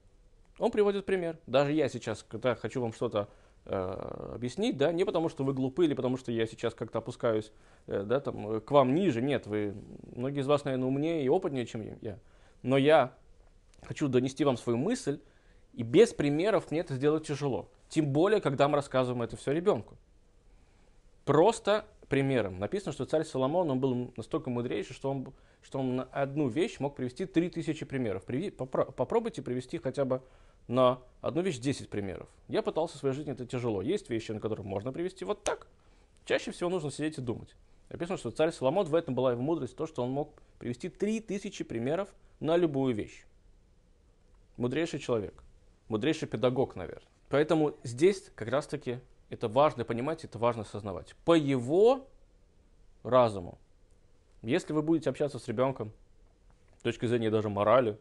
Он 0.57 0.71
приводит 0.71 1.05
пример. 1.05 1.37
Даже 1.47 1.71
я 1.71 1.87
сейчас, 1.87 2.23
когда 2.27 2.55
хочу 2.55 2.81
вам 2.81 2.91
что-то 2.93 3.29
э, 3.65 4.33
объяснить, 4.35 4.77
да, 4.77 4.91
не 4.91 5.05
потому 5.05 5.29
что 5.29 5.43
вы 5.43 5.53
глупы 5.53 5.85
или 5.85 5.93
потому 5.93 6.17
что 6.17 6.31
я 6.31 6.45
сейчас 6.45 6.73
как-то 6.73 6.97
опускаюсь 6.97 7.51
э, 7.87 8.03
да, 8.03 8.19
там, 8.19 8.59
к 8.59 8.71
вам 8.71 8.93
ниже, 8.93 9.21
нет, 9.21 9.47
вы, 9.47 9.75
многие 10.15 10.41
из 10.41 10.47
вас, 10.47 10.65
наверное, 10.65 10.87
умнее 10.87 11.23
и 11.23 11.29
опытнее, 11.29 11.65
чем 11.65 11.97
я. 12.01 12.19
Но 12.61 12.77
я 12.77 13.13
хочу 13.83 14.07
донести 14.07 14.43
вам 14.43 14.57
свою 14.57 14.77
мысль, 14.77 15.21
и 15.73 15.83
без 15.83 16.13
примеров 16.13 16.71
мне 16.71 16.81
это 16.81 16.95
сделать 16.95 17.25
тяжело. 17.25 17.69
Тем 17.87 18.11
более, 18.11 18.41
когда 18.41 18.67
мы 18.67 18.75
рассказываем 18.75 19.21
это 19.21 19.37
все 19.37 19.51
ребенку. 19.51 19.97
Просто 21.23 21.85
примером. 22.09 22.59
Написано, 22.59 22.91
что 22.91 23.05
царь 23.05 23.23
Соломон, 23.23 23.69
он 23.69 23.79
был 23.79 24.13
настолько 24.17 24.49
мудрейший, 24.49 24.95
что 24.95 25.11
он, 25.11 25.31
что 25.61 25.79
он 25.79 25.97
на 25.97 26.03
одну 26.03 26.47
вещь 26.47 26.79
мог 26.79 26.95
привести 26.95 27.25
3000 27.25 27.85
примеров. 27.85 28.23
Приви, 28.23 28.49
попро, 28.49 28.85
попробуйте 28.85 29.41
привести 29.41 29.77
хотя 29.77 30.05
бы 30.05 30.21
на 30.67 30.99
одну 31.21 31.41
вещь 31.41 31.57
10 31.57 31.89
примеров. 31.89 32.27
Я 32.47 32.61
пытался 32.61 32.97
в 32.97 32.99
своей 32.99 33.15
жизни, 33.15 33.33
это 33.33 33.45
тяжело. 33.45 33.81
Есть 33.81 34.09
вещи, 34.09 34.31
на 34.31 34.39
которые 34.39 34.65
можно 34.65 34.91
привести 34.91 35.25
вот 35.25 35.43
так. 35.43 35.67
Чаще 36.25 36.51
всего 36.51 36.69
нужно 36.69 36.91
сидеть 36.91 37.17
и 37.17 37.21
думать. 37.21 37.55
Написано, 37.89 38.17
что 38.17 38.29
царь 38.29 38.51
Соломон, 38.51 38.85
в 38.85 38.93
этом 38.93 39.15
была 39.15 39.31
его 39.31 39.41
мудрость, 39.41 39.75
то, 39.75 39.87
что 39.87 40.03
он 40.03 40.11
мог 40.11 40.29
привести 40.59 40.89
3000 40.89 41.63
примеров 41.63 42.09
на 42.39 42.55
любую 42.55 42.93
вещь. 42.93 43.25
Мудрейший 44.57 44.99
человек. 44.99 45.43
Мудрейший 45.87 46.27
педагог, 46.27 46.75
наверное. 46.75 47.07
Поэтому 47.29 47.75
здесь 47.83 48.31
как 48.35 48.49
раз-таки 48.49 48.99
это 49.29 49.47
важно 49.47 49.85
понимать, 49.85 50.23
это 50.23 50.37
важно 50.37 50.63
осознавать. 50.63 51.15
По 51.25 51.33
его 51.35 52.07
разуму. 53.03 53.57
Если 54.41 54.73
вы 54.73 54.81
будете 54.81 55.09
общаться 55.09 55.39
с 55.39 55.47
ребенком 55.47 55.91
с 56.77 56.81
точки 56.81 57.05
зрения 57.05 57.29
даже 57.29 57.49
морали, 57.49 57.97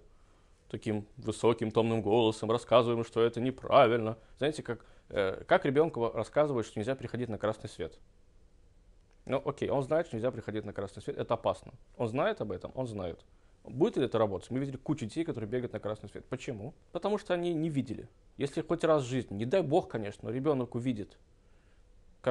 таким 0.70 1.06
высоким 1.16 1.70
томным 1.70 2.02
голосом, 2.02 2.50
рассказываем, 2.50 3.04
что 3.04 3.22
это 3.22 3.40
неправильно. 3.40 4.16
Знаете, 4.38 4.62
как, 4.62 4.84
э, 5.08 5.42
как 5.46 5.64
ребенку 5.64 6.10
рассказывать, 6.12 6.66
что 6.66 6.78
нельзя 6.78 6.94
приходить 6.94 7.28
на 7.28 7.38
красный 7.38 7.68
свет? 7.68 7.98
Ну, 9.24 9.42
окей, 9.44 9.68
он 9.68 9.82
знает, 9.82 10.06
что 10.06 10.16
нельзя 10.16 10.30
приходить 10.30 10.64
на 10.64 10.72
красный 10.72 11.02
свет, 11.02 11.18
это 11.18 11.34
опасно. 11.34 11.72
Он 11.96 12.08
знает 12.08 12.40
об 12.40 12.52
этом, 12.52 12.72
он 12.74 12.86
знает. 12.86 13.20
Будет 13.64 13.96
ли 13.96 14.04
это 14.04 14.18
работать? 14.18 14.50
Мы 14.50 14.60
видели 14.60 14.76
кучу 14.76 15.04
детей, 15.04 15.24
которые 15.24 15.50
бегают 15.50 15.72
на 15.72 15.80
красный 15.80 16.08
свет. 16.08 16.24
Почему? 16.26 16.72
Потому 16.92 17.18
что 17.18 17.34
они 17.34 17.52
не 17.52 17.68
видели. 17.68 18.08
Если 18.36 18.62
хоть 18.62 18.84
раз 18.84 19.02
в 19.02 19.06
жизни, 19.06 19.34
не 19.34 19.44
дай 19.44 19.62
бог, 19.62 19.88
конечно, 19.88 20.28
но 20.28 20.34
ребенок 20.34 20.74
увидит, 20.74 21.18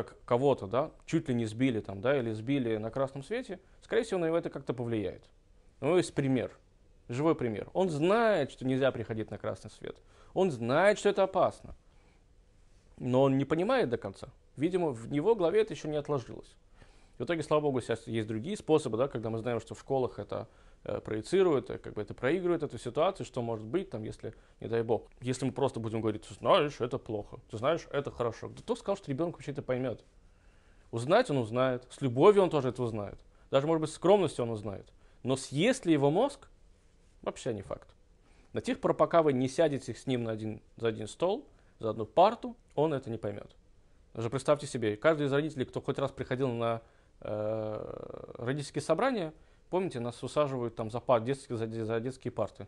как 0.03 0.15
кого-то, 0.25 0.67
да, 0.67 0.91
чуть 1.05 1.29
ли 1.29 1.36
не 1.36 1.45
сбили 1.45 1.79
там, 1.79 2.01
да, 2.01 2.17
или 2.17 2.31
сбили 2.31 2.77
на 2.77 2.91
красном 2.91 3.23
свете, 3.23 3.60
скорее 3.81 4.03
всего, 4.03 4.19
на 4.19 4.25
него 4.25 4.38
это 4.38 4.49
как-то 4.49 4.73
повлияет. 4.73 5.23
У 5.81 5.86
него 5.86 5.97
есть 5.97 6.13
пример, 6.13 6.51
живой 7.10 7.36
пример. 7.36 7.69
Он 7.73 7.89
знает, 7.89 8.51
что 8.51 8.65
нельзя 8.65 8.91
приходить 8.91 9.31
на 9.31 9.38
красный 9.38 9.71
свет. 9.71 9.97
Он 10.33 10.51
знает, 10.51 10.99
что 10.99 11.10
это 11.10 11.23
опасно. 11.23 11.75
Но 12.97 13.23
он 13.23 13.38
не 13.38 13.45
понимает 13.45 13.89
до 13.89 13.97
конца. 13.97 14.29
Видимо, 14.55 14.89
в 14.89 15.12
его 15.12 15.36
голове 15.36 15.62
это 15.62 15.73
еще 15.73 15.88
не 15.88 15.97
отложилось. 15.97 16.55
В 17.17 17.23
итоге, 17.23 17.43
слава 17.43 17.62
богу, 17.62 17.81
сейчас 17.81 18.05
есть 18.07 18.27
другие 18.27 18.57
способы, 18.57 18.97
да, 18.97 19.07
когда 19.07 19.29
мы 19.29 19.39
знаем, 19.39 19.60
что 19.60 19.75
в 19.75 19.79
школах 19.79 20.19
это 20.19 20.47
проецирует, 21.02 21.69
э, 21.69 21.78
как 21.78 21.93
бы 21.93 22.02
это 22.02 22.13
проигрывает 22.13 22.63
эту 22.63 22.78
ситуацию, 22.78 23.26
что 23.26 23.41
может 23.41 23.65
быть, 23.65 23.89
там, 23.89 24.04
если, 24.04 24.34
не 24.60 24.67
дай 24.67 24.84
бог, 24.84 25.08
если 25.21 25.45
мы 25.45 25.52
просто 25.52 25.80
будем 25.80 26.02
говорить, 26.02 26.23
ты 26.23 26.34
знаешь, 26.34 26.80
это 26.80 26.97
плохо, 26.97 27.39
ты 27.50 27.58
знаешь, 27.58 27.88
это 27.91 28.12
хорошо. 28.12 28.50
Кто 28.50 28.76
сказал, 28.76 28.97
что 28.97 29.12
ребенок 29.12 29.36
вообще 29.36 29.52
это 29.52 29.62
поймет? 29.62 30.04
Узнать 30.91 31.30
он 31.30 31.38
узнает, 31.38 31.86
с 31.89 32.02
любовью 32.02 32.43
он 32.43 32.50
тоже 32.50 32.69
это 32.69 32.82
узнает. 32.82 33.19
Даже, 33.52 33.67
может 33.67 33.82
быть, 33.82 33.89
с 33.89 33.95
скромностью 33.95 34.43
он 34.45 34.52
узнает. 34.52 34.91
Но 35.23 35.36
съест 35.36 35.86
ли 35.86 35.93
его 35.93 36.10
мозг, 36.10 36.47
вообще 37.21 37.54
не 37.54 37.62
факт. 37.62 37.89
До 38.54 38.62
тех 38.62 38.80
пор, 38.80 38.93
пока 38.93 39.21
вы 39.21 39.34
не 39.34 39.50
сядете 39.50 39.93
с 39.93 40.08
ним 40.08 40.23
на 40.23 40.32
один, 40.32 40.62
за 40.78 40.88
один 40.88 41.08
стол, 41.08 41.45
за 41.80 41.89
одну 41.89 42.06
парту, 42.06 42.56
он 42.76 42.93
это 42.93 43.10
не 43.10 43.17
поймет. 43.17 43.56
Даже 44.13 44.30
представьте 44.30 44.65
себе, 44.65 44.95
каждый 44.95 45.28
из 45.28 45.34
родителей, 45.34 45.65
кто 45.65 45.82
хоть 45.82 46.00
раз 46.00 46.12
приходил 46.12 46.50
на 46.50 46.82
э, 47.21 48.34
родительские 48.38 48.82
собрания, 48.82 49.34
помните, 49.69 49.99
нас 49.99 50.21
усаживают 50.23 50.75
там 50.75 50.89
за, 50.91 51.01
детские, 51.19 51.58
за, 51.58 51.67
за 51.86 51.99
детские 51.99 52.32
парты. 52.32 52.65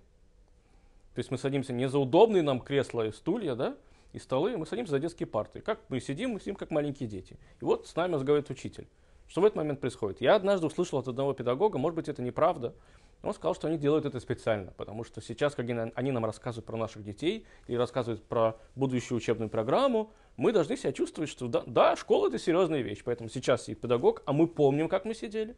То 1.15 1.19
есть 1.19 1.31
мы 1.31 1.37
садимся 1.37 1.73
не 1.73 1.87
за 1.89 1.99
удобные 1.99 2.43
нам 2.43 2.59
кресла 2.61 3.07
и 3.07 3.11
стулья, 3.11 3.55
да, 3.55 3.75
и 4.13 4.19
столы, 4.19 4.57
мы 4.57 4.65
садимся 4.65 4.91
за 4.91 4.99
детские 4.99 5.27
парты. 5.27 5.61
Как 5.61 5.79
мы 5.89 5.99
сидим, 5.99 6.31
мы 6.31 6.39
сидим 6.39 6.55
как 6.55 6.71
маленькие 6.71 7.07
дети. 7.09 7.37
И 7.61 7.65
вот 7.65 7.87
с 7.87 7.95
нами 7.95 8.13
разговаривает 8.13 8.49
учитель. 8.49 8.87
Что 9.27 9.41
в 9.41 9.45
этот 9.45 9.57
момент 9.57 9.79
происходит? 9.79 10.21
Я 10.21 10.35
однажды 10.35 10.65
услышал 10.65 10.97
от 10.97 11.07
одного 11.07 11.33
педагога, 11.33 11.77
может 11.77 11.95
быть, 11.95 12.09
это 12.09 12.21
неправда, 12.21 12.73
он 13.21 13.33
сказал, 13.33 13.53
что 13.53 13.67
они 13.67 13.77
делают 13.77 14.05
это 14.05 14.19
специально, 14.19 14.71
потому 14.71 15.03
что 15.03 15.21
сейчас, 15.21 15.53
когда 15.53 15.91
они 15.95 16.11
нам 16.11 16.25
рассказывают 16.25 16.65
про 16.65 16.77
наших 16.77 17.03
детей 17.03 17.45
и 17.67 17.75
рассказывают 17.75 18.23
про 18.23 18.57
будущую 18.75 19.17
учебную 19.17 19.49
программу, 19.49 20.11
мы 20.37 20.53
должны 20.53 20.77
себя 20.77 20.93
чувствовать, 20.93 21.29
что 21.29 21.47
да, 21.49 21.63
да, 21.65 21.95
школа 21.97 22.27
это 22.27 22.39
серьезная 22.39 22.81
вещь, 22.81 23.01
поэтому 23.03 23.29
сейчас 23.29 23.63
сидит 23.63 23.81
педагог, 23.81 24.23
а 24.25 24.31
мы 24.31 24.47
помним, 24.47 24.87
как 24.87 25.03
мы 25.03 25.13
сидели. 25.13 25.55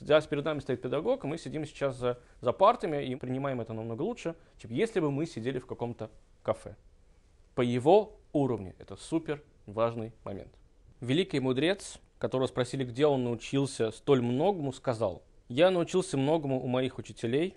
Сейчас 0.00 0.26
перед 0.26 0.44
нами 0.44 0.58
стоит 0.58 0.82
педагог, 0.82 1.24
а 1.24 1.28
мы 1.28 1.38
сидим 1.38 1.64
сейчас 1.64 1.96
за, 1.96 2.18
за 2.40 2.52
партами 2.52 3.04
и 3.04 3.14
принимаем 3.14 3.60
это 3.60 3.72
намного 3.72 4.02
лучше, 4.02 4.34
чем 4.58 4.72
если 4.72 4.98
бы 4.98 5.12
мы 5.12 5.26
сидели 5.26 5.60
в 5.60 5.66
каком-то 5.66 6.10
кафе. 6.42 6.74
По 7.54 7.60
его 7.60 8.18
уровню 8.32 8.74
это 8.78 8.96
супер 8.96 9.42
важный 9.66 10.12
момент. 10.24 10.52
Великий 11.00 11.38
мудрец, 11.38 11.98
которого 12.18 12.48
спросили, 12.48 12.84
где 12.84 13.06
он 13.06 13.22
научился 13.22 13.92
столь 13.92 14.22
многому, 14.22 14.72
сказал– 14.72 15.22
я 15.50 15.72
научился 15.72 16.16
многому 16.16 16.62
у 16.62 16.68
моих 16.68 16.98
учителей, 16.98 17.56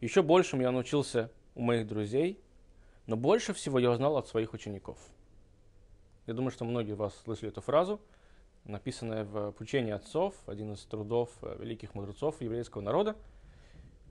еще 0.00 0.20
большему 0.20 0.62
я 0.62 0.72
научился 0.72 1.30
у 1.54 1.62
моих 1.62 1.86
друзей, 1.86 2.40
но 3.06 3.16
больше 3.16 3.54
всего 3.54 3.78
я 3.78 3.92
узнал 3.92 4.16
от 4.16 4.26
своих 4.26 4.52
учеников. 4.52 4.98
Я 6.26 6.34
думаю, 6.34 6.50
что 6.50 6.64
многие 6.64 6.94
из 6.94 6.96
вас 6.96 7.14
слышали 7.22 7.52
эту 7.52 7.60
фразу, 7.60 8.00
написанная 8.64 9.24
в 9.24 9.54
«Учении 9.60 9.92
отцов», 9.92 10.34
один 10.46 10.72
из 10.72 10.80
трудов 10.84 11.30
э, 11.42 11.56
великих 11.60 11.94
мудрецов 11.94 12.40
еврейского 12.40 12.82
народа. 12.82 13.16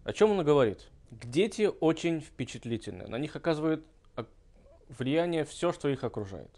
О 0.03 0.13
чем 0.13 0.31
он 0.31 0.43
говорит? 0.43 0.89
Дети 1.11 1.69
очень 1.79 2.21
впечатлительны, 2.21 3.07
на 3.07 3.17
них 3.17 3.35
оказывает 3.35 3.83
влияние 4.89 5.43
все, 5.45 5.71
что 5.71 5.89
их 5.89 6.03
окружает. 6.03 6.49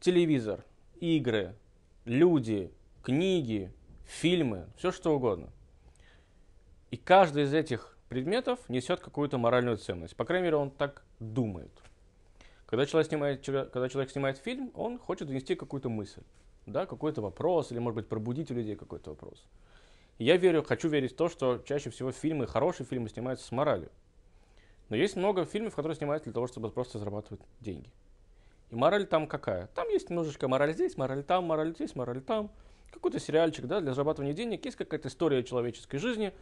Телевизор, 0.00 0.64
игры, 1.00 1.56
люди, 2.04 2.72
книги, 3.02 3.72
фильмы, 4.04 4.68
все 4.76 4.90
что 4.90 5.14
угодно. 5.14 5.50
И 6.90 6.96
каждый 6.96 7.44
из 7.44 7.54
этих 7.54 7.96
предметов 8.08 8.60
несет 8.68 9.00
какую-то 9.00 9.38
моральную 9.38 9.78
ценность. 9.78 10.14
По 10.16 10.24
крайней 10.24 10.44
мере, 10.44 10.56
он 10.56 10.70
так 10.70 11.04
думает. 11.20 11.72
Когда 12.74 12.86
человек 12.86 13.08
снимает, 13.08 13.46
когда 13.46 13.88
человек 13.88 14.10
снимает 14.10 14.36
фильм, 14.36 14.72
он 14.74 14.98
хочет 14.98 15.28
донести 15.28 15.54
какую-то 15.54 15.88
мысль, 15.88 16.22
да, 16.66 16.86
какой-то 16.86 17.22
вопрос, 17.22 17.70
или, 17.70 17.78
может 17.78 17.94
быть, 17.94 18.08
пробудить 18.08 18.50
у 18.50 18.54
людей 18.54 18.74
какой-то 18.74 19.10
вопрос. 19.10 19.44
Я 20.18 20.36
верю, 20.38 20.64
хочу 20.64 20.88
верить 20.88 21.12
в 21.12 21.14
то, 21.14 21.28
что 21.28 21.62
чаще 21.64 21.90
всего 21.90 22.10
фильмы, 22.10 22.48
хорошие 22.48 22.84
фильмы 22.84 23.08
снимаются 23.08 23.46
с 23.46 23.52
моралью. 23.52 23.92
Но 24.88 24.96
есть 24.96 25.14
много 25.14 25.44
фильмов, 25.44 25.76
которые 25.76 25.94
снимают 25.94 26.24
для 26.24 26.32
того, 26.32 26.48
чтобы 26.48 26.68
просто 26.68 26.98
зарабатывать 26.98 27.40
деньги. 27.60 27.88
И 28.72 28.74
мораль 28.74 29.06
там 29.06 29.28
какая? 29.28 29.68
Там 29.68 29.88
есть 29.90 30.10
немножечко 30.10 30.48
мораль 30.48 30.74
здесь, 30.74 30.96
мораль 30.96 31.22
там, 31.22 31.44
мораль 31.44 31.76
здесь, 31.76 31.94
мораль 31.94 32.22
там 32.22 32.50
какой-то 32.90 33.20
сериальчик, 33.20 33.66
да, 33.66 33.80
для 33.80 33.94
зарабатывания 33.94 34.34
денег, 34.34 34.64
есть 34.64 34.76
какая-то 34.76 35.06
история 35.06 35.44
человеческой 35.44 35.98
жизни, 35.98 36.32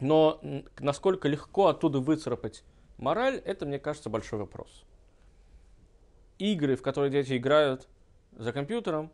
но 0.00 0.40
насколько 0.78 1.28
легко 1.28 1.66
оттуда 1.66 1.98
выцарапать 1.98 2.64
мораль, 2.96 3.36
это, 3.44 3.66
мне 3.66 3.78
кажется, 3.78 4.08
большой 4.08 4.38
вопрос. 4.38 4.86
Игры, 6.38 6.76
в 6.76 6.82
которые 6.82 7.10
дети 7.10 7.36
играют 7.36 7.88
за 8.32 8.52
компьютером, 8.52 9.10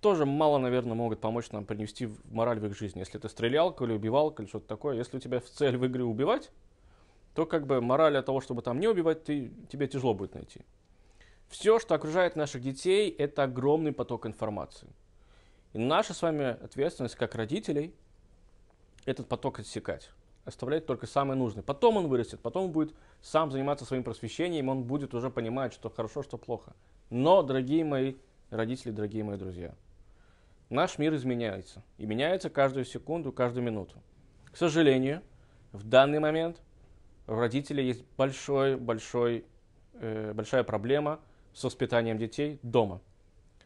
тоже 0.00 0.26
мало, 0.26 0.58
наверное, 0.58 0.94
могут 0.94 1.20
помочь 1.20 1.50
нам 1.50 1.64
принести 1.64 2.10
мораль 2.30 2.60
в 2.60 2.66
их 2.66 2.76
жизнь. 2.76 2.98
Если 2.98 3.18
это 3.18 3.28
стрелялка 3.28 3.84
или 3.84 3.92
убивалка 3.92 4.42
или 4.42 4.48
что-то 4.48 4.66
такое, 4.66 4.96
если 4.96 5.16
у 5.16 5.20
тебя 5.20 5.40
в 5.40 5.44
цель 5.44 5.78
в 5.78 5.86
игре 5.86 6.04
убивать, 6.04 6.50
то 7.34 7.46
как 7.46 7.66
бы 7.66 7.80
мораль 7.80 8.16
от 8.18 8.26
того, 8.26 8.40
чтобы 8.40 8.62
там 8.62 8.80
не 8.80 8.86
убивать, 8.86 9.24
ты, 9.24 9.50
тебе 9.70 9.88
тяжело 9.88 10.12
будет 10.12 10.34
найти. 10.34 10.60
Все, 11.48 11.78
что 11.78 11.94
окружает 11.94 12.36
наших 12.36 12.62
детей, 12.62 13.10
это 13.10 13.44
огромный 13.44 13.92
поток 13.92 14.26
информации. 14.26 14.88
И 15.72 15.78
наша 15.78 16.14
с 16.14 16.22
вами 16.22 16.62
ответственность 16.62 17.16
как 17.16 17.34
родителей 17.34 17.94
этот 19.06 19.28
поток 19.28 19.60
отсекать, 19.60 20.10
оставлять 20.44 20.86
только 20.86 21.06
самое 21.06 21.38
нужное. 21.38 21.62
Потом 21.62 21.96
он 21.96 22.08
вырастет, 22.08 22.40
потом 22.40 22.66
он 22.66 22.72
будет 22.72 22.94
сам 23.22 23.50
заниматься 23.50 23.84
своим 23.84 24.04
просвещением, 24.04 24.68
он 24.68 24.84
будет 24.84 25.14
уже 25.14 25.30
понимать, 25.30 25.72
что 25.72 25.90
хорошо, 25.90 26.22
что 26.22 26.38
плохо. 26.38 26.74
Но, 27.10 27.42
дорогие 27.42 27.84
мои 27.84 28.14
родители, 28.50 28.90
дорогие 28.90 29.24
мои 29.24 29.36
друзья, 29.36 29.74
наш 30.70 30.98
мир 30.98 31.14
изменяется. 31.14 31.82
И 31.98 32.06
меняется 32.06 32.50
каждую 32.50 32.84
секунду, 32.84 33.32
каждую 33.32 33.64
минуту. 33.64 33.96
К 34.52 34.56
сожалению, 34.56 35.22
в 35.72 35.82
данный 35.84 36.20
момент 36.20 36.60
у 37.26 37.34
родителей 37.34 37.86
есть 37.86 38.04
большой, 38.16 38.76
большой, 38.76 39.44
э, 39.94 40.32
большая 40.34 40.64
проблема– 40.64 41.20
с 41.54 41.62
воспитанием 41.64 42.18
детей 42.18 42.58
дома. 42.62 43.00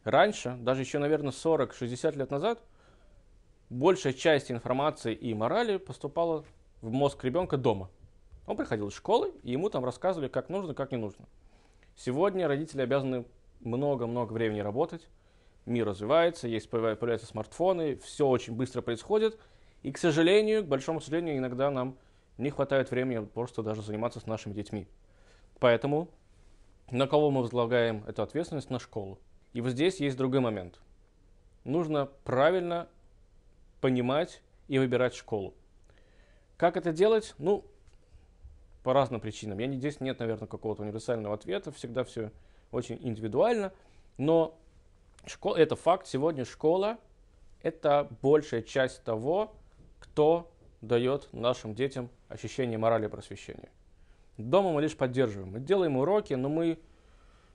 Раньше, 0.04 0.56
даже 0.60 0.82
еще, 0.82 0.98
наверное, 0.98 1.32
40-60 1.32 2.16
лет 2.16 2.30
назад, 2.30 2.62
большая 3.70 4.12
часть 4.12 4.50
информации 4.50 5.14
и 5.14 5.34
морали 5.34 5.78
поступала 5.78 6.44
в 6.80 6.90
мозг 6.90 7.22
ребенка 7.24 7.56
дома. 7.56 7.90
Он 8.46 8.56
приходил 8.56 8.88
из 8.88 8.94
школы, 8.94 9.32
и 9.42 9.52
ему 9.52 9.68
там 9.70 9.84
рассказывали, 9.84 10.28
как 10.28 10.48
нужно, 10.48 10.74
как 10.74 10.90
не 10.90 10.96
нужно. 10.96 11.26
Сегодня 11.96 12.48
родители 12.48 12.82
обязаны 12.82 13.24
много-много 13.60 14.32
времени 14.32 14.60
работать, 14.60 15.08
мир 15.66 15.86
развивается, 15.86 16.48
есть, 16.48 16.70
появляются 16.70 17.26
смартфоны, 17.26 17.96
все 17.96 18.26
очень 18.26 18.54
быстро 18.54 18.80
происходит, 18.80 19.38
и, 19.82 19.92
к 19.92 19.98
сожалению, 19.98 20.64
к 20.64 20.66
большому 20.66 21.00
сожалению, 21.00 21.36
иногда 21.36 21.70
нам 21.70 21.98
не 22.36 22.50
хватает 22.50 22.90
времени 22.90 23.24
просто 23.24 23.62
даже 23.62 23.82
заниматься 23.82 24.20
с 24.20 24.26
нашими 24.26 24.54
детьми. 24.54 24.86
Поэтому 25.58 26.08
на 26.90 27.06
кого 27.06 27.30
мы 27.30 27.42
возлагаем 27.42 28.04
эту 28.06 28.22
ответственность? 28.22 28.70
На 28.70 28.78
школу. 28.78 29.18
И 29.52 29.60
вот 29.60 29.70
здесь 29.70 30.00
есть 30.00 30.16
другой 30.16 30.40
момент. 30.40 30.80
Нужно 31.64 32.06
правильно 32.24 32.88
понимать 33.80 34.42
и 34.68 34.78
выбирать 34.78 35.14
школу. 35.14 35.54
Как 36.58 36.76
это 36.76 36.92
делать? 36.92 37.34
Ну, 37.38 37.64
по 38.82 38.92
разным 38.92 39.20
причинам. 39.20 39.58
Я 39.60 39.72
здесь 39.72 40.00
нет, 40.00 40.18
наверное, 40.18 40.48
какого-то 40.48 40.82
универсального 40.82 41.34
ответа. 41.34 41.70
Всегда 41.70 42.02
все 42.02 42.32
очень 42.72 42.98
индивидуально. 43.00 43.72
Но 44.18 44.58
школа, 45.24 45.56
это 45.56 45.76
факт. 45.76 46.08
Сегодня 46.08 46.44
школа– 46.44 46.98
это 47.62 48.08
большая 48.22 48.62
часть 48.62 49.04
того, 49.04 49.54
кто 50.00 50.50
дает 50.80 51.28
нашим 51.32 51.76
детям 51.76 52.10
ощущение 52.28 52.76
морали 52.76 53.06
и 53.06 53.08
просвещения. 53.08 53.70
Дома 54.36 54.72
мы 54.72 54.82
лишь 54.82 54.96
поддерживаем. 54.96 55.52
Мы 55.52 55.60
делаем 55.60 55.96
уроки, 55.96 56.34
но 56.34 56.48
мы... 56.48 56.80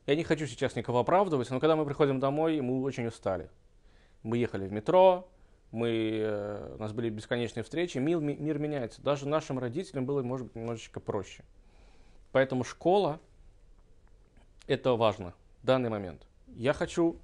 Я 0.05 0.15
не 0.15 0.23
хочу 0.23 0.47
сейчас 0.47 0.77
никого 0.77 0.99
оправдывать, 0.99 1.49
но 1.49 1.59
когда 1.59 1.75
мы 1.75 1.85
приходим 1.85 2.21
домой, 2.21 2.61
мы 2.61 2.81
очень 2.81 3.07
устали. 3.07 3.49
Мы 4.21 4.37
ехали 4.37 4.65
в 4.65 4.71
метро, 4.71 5.27
мы, 5.73 6.19
э, 6.21 6.75
у 6.75 6.77
нас 6.77 6.93
были 6.93 7.09
бесконечные 7.09 7.63
встречи, 7.63 7.97
мир, 7.97 8.19
мир 8.19 8.59
меняется. 8.59 9.01
Даже 9.01 9.27
нашим 9.27 9.57
родителям 9.57 10.05
было, 10.05 10.21
может 10.21 10.45
быть, 10.45 10.55
немножечко 10.55 10.99
проще. 10.99 11.43
Поэтому 12.31 12.63
школа– 12.63 13.19
это 14.67 14.93
важно 14.93 15.33
в 15.63 15.65
данный 15.65 15.89
момент. 15.89 16.27
Я 16.47 16.73
хочу 16.73 17.17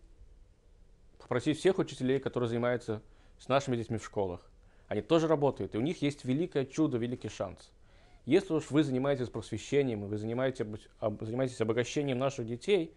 попросить 1.20 1.60
всех 1.60 1.78
учителей, 1.78 2.20
которые 2.20 2.50
занимаются 2.50 3.04
с 3.38 3.48
нашими 3.50 3.78
детьми 3.78 4.00
в 4.00 4.04
школах. 4.04 4.42
Они 4.88 5.04
тоже 5.04 5.28
работают, 5.28 5.76
и 5.76 5.78
у 5.78 5.82
них 5.82 6.02
есть 6.02 6.26
великое 6.26 6.66
чудо, 6.66 6.98
великий 6.98 7.30
шанс. 7.30 7.70
Если 8.26 8.52
уж 8.52 8.72
вы 8.72 8.84
занимаетесь 8.84 9.30
просвещением, 9.30 10.06
и 10.06 10.08
вы 10.08 10.18
занимаетесь, 10.18 10.66
занимаетесь 11.00 11.62
обогащением 11.62 12.18
наших 12.18 12.48
детей, 12.48 12.96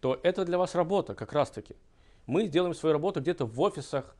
то 0.00 0.18
это 0.22 0.46
для 0.46 0.56
вас 0.56 0.74
работа 0.74 1.14
как 1.14 1.34
раз-таки. 1.34 1.76
Мы 2.24 2.46
сделаем 2.46 2.72
свою 2.72 2.94
работу 2.94 3.20
где-то 3.20 3.44
в 3.44 3.60
офисах, 3.60 4.16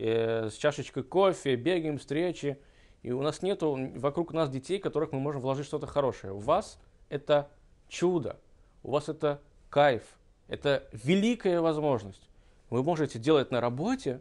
с 0.00 0.54
чашечкой 0.54 1.02
кофе, 1.02 1.56
бегаем, 1.56 1.98
встречи, 1.98 2.58
и 3.02 3.12
у 3.12 3.22
нас 3.22 3.42
нету 3.42 3.76
вокруг 3.96 4.32
нас 4.32 4.48
детей, 4.48 4.78
которых 4.78 5.12
мы 5.12 5.20
можем 5.20 5.40
вложить 5.40 5.66
что-то 5.66 5.86
хорошее. 5.86 6.32
У 6.32 6.38
вас 6.38 6.80
это 7.08 7.50
чудо, 7.88 8.38
у 8.82 8.92
вас 8.92 9.08
это 9.08 9.42
кайф, 9.68 10.02
это 10.48 10.88
великая 10.92 11.60
возможность. 11.60 12.28
Вы 12.70 12.82
можете 12.82 13.18
делать 13.18 13.50
на 13.50 13.60
работе 13.60 14.20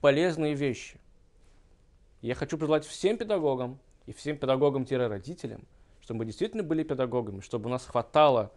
полезные 0.00 0.54
вещи. 0.54 0.98
Я 2.22 2.34
хочу 2.34 2.56
пожелать 2.56 2.86
всем 2.86 3.16
педагогам 3.16 3.78
и 4.06 4.12
всем 4.12 4.38
педагогам-родителям, 4.38 5.66
чтобы 6.00 6.18
мы 6.18 6.24
действительно 6.24 6.62
были 6.62 6.82
педагогами, 6.84 7.40
чтобы 7.40 7.66
у 7.66 7.70
нас 7.70 7.84
хватало 7.84 8.52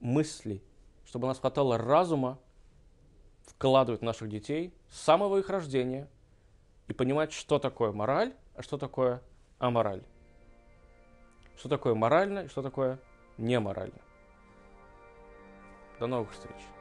мыслей, 0.00 0.62
чтобы 1.06 1.24
у 1.24 1.28
нас 1.28 1.38
хватало 1.38 1.78
разума 1.78 2.38
вкладывать 3.46 4.00
в 4.00 4.04
наших 4.04 4.28
детей 4.28 4.74
с 4.90 5.00
самого 5.00 5.38
их 5.38 5.48
рождения 5.48 6.08
и 6.88 6.92
понимать, 6.92 7.32
что 7.32 7.58
такое 7.58 7.92
мораль, 7.92 8.34
а 8.54 8.62
что 8.62 8.78
такое 8.78 9.22
амораль. 9.58 10.02
Что 11.56 11.68
такое 11.68 11.94
морально 11.94 12.40
и 12.40 12.48
что 12.48 12.62
такое 12.62 12.98
неморально. 13.38 14.00
До 16.00 16.06
новых 16.06 16.32
встреч. 16.32 16.73